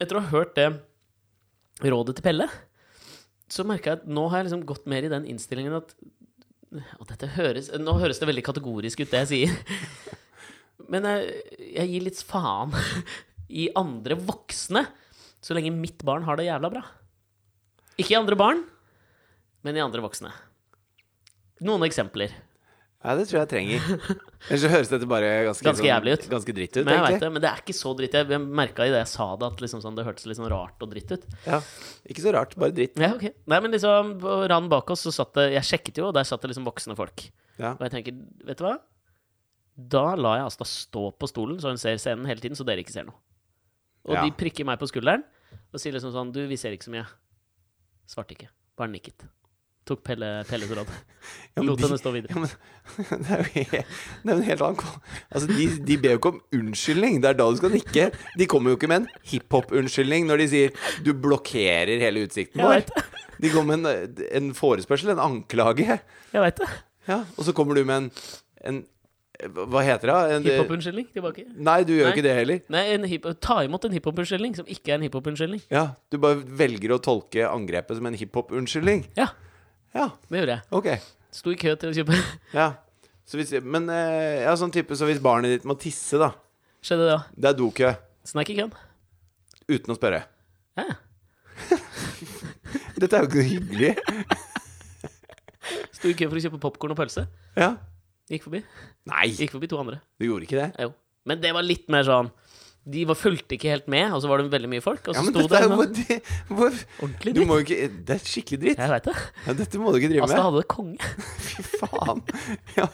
[0.05, 0.67] etter å ha hørt det
[1.85, 2.47] rådet til Pelle,
[3.51, 5.95] så merka jeg at nå har jeg liksom gått mer i den innstillingen at
[6.99, 10.21] og dette høres, Nå høres det veldig kategorisk ut, det jeg sier.
[10.91, 11.41] Men jeg,
[11.77, 12.73] jeg gir litt faen
[13.61, 14.85] i andre voksne
[15.45, 16.83] så lenge mitt barn har det jævla bra.
[18.01, 18.63] Ikke i andre barn,
[19.65, 20.31] men i andre voksne.
[21.65, 22.33] Noen eksempler.
[23.05, 23.85] ja, det tror jeg jeg trenger.
[24.49, 26.25] Ellers så høres dette bare ganske, sånn Ganske jævlig ut.
[26.33, 28.17] Ganske dritt ut, Men jeg vet det, men det er ikke så dritt.
[28.19, 30.83] Jeg merka i det jeg sa det, at liksom sånn, det hørtes litt sånn rart
[30.83, 31.23] og dritt ut.
[31.47, 31.61] Ja.
[32.11, 32.99] Ikke så rart, bare dritt.
[33.01, 33.25] Ja, ok.
[33.53, 36.27] Nei, men liksom, på randen bak oss så satt det Jeg sjekket jo, og der
[36.27, 37.27] satt det liksom voksne folk.
[37.61, 37.73] Ja.
[37.77, 38.19] Og jeg tenker,
[38.51, 38.75] vet du hva?
[39.95, 42.83] Da lar jeg Asta stå på stolen, så hun ser scenen hele tiden, så dere
[42.83, 43.15] ikke ser noe.
[44.05, 44.21] Og Ja.
[44.27, 45.23] de prikker meg på skulderen
[45.73, 47.07] og sier liksom sånn Du, vi ser ikke så mye.
[48.09, 48.49] Svarte ikke.
[48.77, 49.25] Bare nikket.
[49.85, 50.89] Tok Pelle, Pelles råd.
[51.55, 52.33] Ja, Lot henne stå videre.
[52.33, 52.49] Ja, men,
[53.25, 53.91] det er jo helt,
[54.23, 57.19] det er jo en helt annen Altså, de, de ber jo ikke om unnskyldning.
[57.21, 58.07] Det er da du skal nikke.
[58.39, 62.89] De kommer jo ikke med en hiphop-unnskyldning når de sier 'du blokkerer hele utsikten vår'.
[63.41, 65.99] De kommer med en, en forespørsel, en anklage.
[66.33, 66.69] Jeg veit det.
[67.05, 68.11] Ja, og så kommer du med en,
[68.65, 68.83] en
[69.35, 70.17] Hva heter det?
[70.35, 71.43] En, Hiphop-unnskyldning tilbake.
[71.55, 72.13] Nei, du gjør Nei.
[72.15, 72.61] ikke det heller.
[72.71, 75.61] Nei, ta imot en hiphop-unnskyldning som ikke er en hiphop-unnskyldning.
[75.73, 79.05] Ja, Du bare velger å tolke angrepet som en hiphop-unnskyldning.
[79.19, 79.29] Ja,
[79.95, 80.61] Ja, det gjorde jeg.
[80.71, 80.89] ok.
[81.35, 82.17] Sto i kø til å kjøpe.
[82.55, 82.69] Ja.
[83.27, 86.29] Så hvis, men eh, ja, sånn type Så hvis barnet ditt må tisse, da.
[86.85, 87.23] Skjedde det, da?
[87.33, 87.89] Det er dokø.
[88.35, 88.71] I køen.
[89.71, 90.21] Uten å spørre.
[90.77, 90.85] Ja.
[93.01, 93.95] Dette er jo ikke noe hyggelig.
[95.95, 97.25] Sto i kø for å kjøpe popkorn og pølse.
[97.57, 97.73] Ja.
[98.31, 98.63] Gikk forbi.
[99.11, 99.99] Nei, Gikk forbi to andre.
[100.19, 100.69] du gjorde ikke det.
[100.81, 100.93] Jo.
[101.25, 102.31] Men det var litt mer sånn
[102.85, 105.07] De var, fulgte ikke helt med, og så var det veldig mye folk.
[105.09, 106.19] Og så Ja, sto det hvor, de-
[106.53, 107.69] hvor, ordentlig Du dritt.
[107.71, 108.77] ikke Det er skikkelig dritt.
[108.77, 109.15] Jeg vet det.
[109.47, 110.43] Ja, dette må du ikke drive Asta med.
[110.45, 110.97] hadde det konge.
[111.47, 112.21] Fy faen.
[112.77, 112.85] Ja.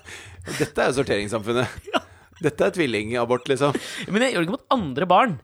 [0.60, 1.68] Dette er jo sorteringssamfunnet.
[2.46, 3.76] Dette er tvillingabort, liksom.
[4.10, 5.36] Men jeg gjør det ikke mot andre barn.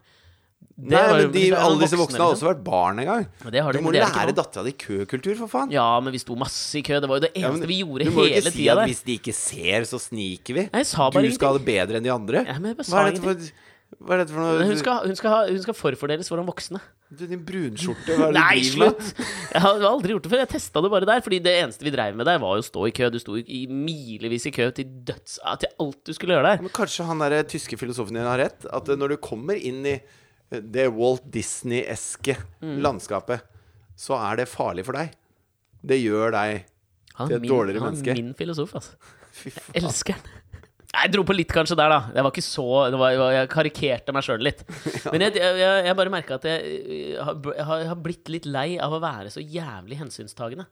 [0.78, 2.38] Nei, men de, Alle disse voksne, har liksom.
[2.38, 3.24] også vært barn en gang.
[3.44, 5.72] Ja, det har Du må det lære dattera di køkultur, for faen.
[5.74, 7.00] Ja, men vi sto masse i kø.
[7.02, 8.78] Det var jo det Ja, eneste men vi gjorde du må jo ikke si at
[8.78, 8.86] der.
[8.92, 10.68] hvis de ikke ser, så sniker vi.
[10.70, 12.44] Nei, jeg sa bare Du skal ha det bedre enn de andre.
[12.46, 13.50] Ja, men jeg bare Hva sa er dette for,
[14.04, 14.68] hva er dette for noe?
[14.70, 16.82] Hun skal, hun, skal ha, hun skal forfordeles foran voksne.
[17.08, 19.02] Du, din brunskjorte, hva er det Nei, du driver med?
[19.02, 19.26] slutt!
[19.56, 20.42] Jeg har aldri gjort det før.
[20.44, 21.22] Jeg testa det bare der.
[21.26, 23.10] Fordi det eneste vi dreiv med der, var jo å stå i kø.
[23.10, 25.40] Du sto i milevis i kø til døds...
[25.64, 26.62] Til alt du skulle gjøre der.
[26.68, 28.68] Men kanskje han der tyske filosofen din har rett?
[28.70, 29.98] At når du kommer inn i
[30.50, 32.80] det Walt Disney-eske Mm.
[32.82, 33.42] landskapet,
[33.98, 35.12] så er det farlig for deg.
[35.84, 36.64] Det gjør deg
[37.18, 38.14] Han til et min, dårligere han menneske.
[38.18, 38.96] min filosof, altså.
[39.38, 39.76] Fy faen.
[39.84, 40.36] Elsker han.
[40.98, 41.98] Jeg dro på litt kanskje der, da.
[42.16, 44.64] Jeg var ikke så det var, Jeg karikerte meg sjøl litt.
[45.12, 47.36] Men jeg, jeg, jeg bare merka at jeg, jeg, har,
[47.84, 50.66] jeg har blitt litt lei av å være så jævlig hensynstagende.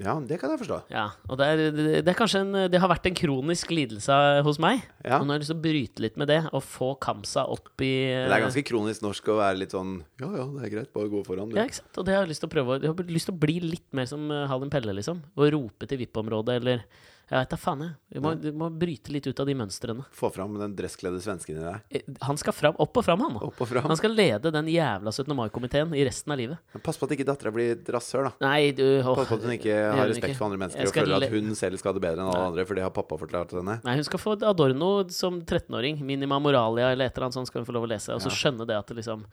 [0.00, 0.78] Ja, det kan jeg forstå.
[0.88, 1.60] Ja, og det er,
[2.00, 4.16] det er kanskje en, det har vært en kronisk lidelse
[4.46, 4.80] hos meg.
[5.04, 5.18] Ja.
[5.18, 7.84] Og nå har jeg lyst til å bryte litt med det, og få Kamsa opp
[7.84, 10.92] i Det er ganske kronisk norsk å være litt sånn Ja, ja, det er greit,
[10.96, 11.52] bare gå foran.
[11.52, 11.58] Du.
[11.60, 12.00] Ja, ikke sant?
[12.00, 12.80] Og det har jeg lyst til å prøve.
[12.80, 15.20] Jeg har lyst til å bli litt mer som Hallen Pelle, liksom.
[15.36, 16.86] Og rope til VIP-området, eller
[17.32, 17.92] Jeg vet da faen, jeg.
[18.12, 20.02] Du må, du må bryte litt ut av de mønstrene.
[20.12, 21.78] Få fram den dresskledde svensken i deg.
[21.96, 23.38] Eh, Han skal fram, opp og fram, han.
[23.46, 23.86] Opp og fram.
[23.88, 25.32] Han skal lede den jævla 17.
[25.38, 26.60] mai-komiteen i resten av livet.
[26.74, 28.34] Men pass på at ikke dattera blir et rasshøl, da.
[28.44, 30.38] Nei, du åh, Pass på at hun ikke har respekt ikke.
[30.42, 32.66] for andre mennesker og føler at hun selv skal ha det bedre enn alle andre,
[32.68, 33.78] for det har pappa forklart henne.
[33.88, 36.02] Nei, hun skal få Adorno som 13-åring.
[36.04, 38.12] Minima moralia eller et eller annet sånt skal hun få lov å lese.
[38.12, 38.36] Og så Ja.
[38.42, 39.24] skjønne det at liksom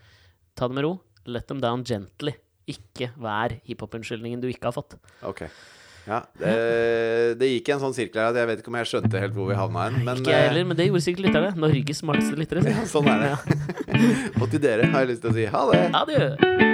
[0.55, 1.01] Ta det med ro.
[1.27, 2.31] Let them down gently.
[2.67, 4.95] Ikke vær hiphop-unnskyldningen du ikke har fått.
[5.23, 5.43] Ok.
[6.07, 6.53] Ja, det,
[7.41, 9.35] det gikk i en sånn sirkel her at jeg vet ikke om jeg skjønte helt
[9.35, 11.53] hvor vi havna hen, men ikke jeg eh, heller, men det gjorde sikkert lytterne.
[11.65, 12.65] Norges smarteste lyttere.
[12.73, 13.59] ja, sånn er det.
[14.41, 15.85] Og til dere har jeg lyst til å si ha det.
[16.03, 16.67] Adjø.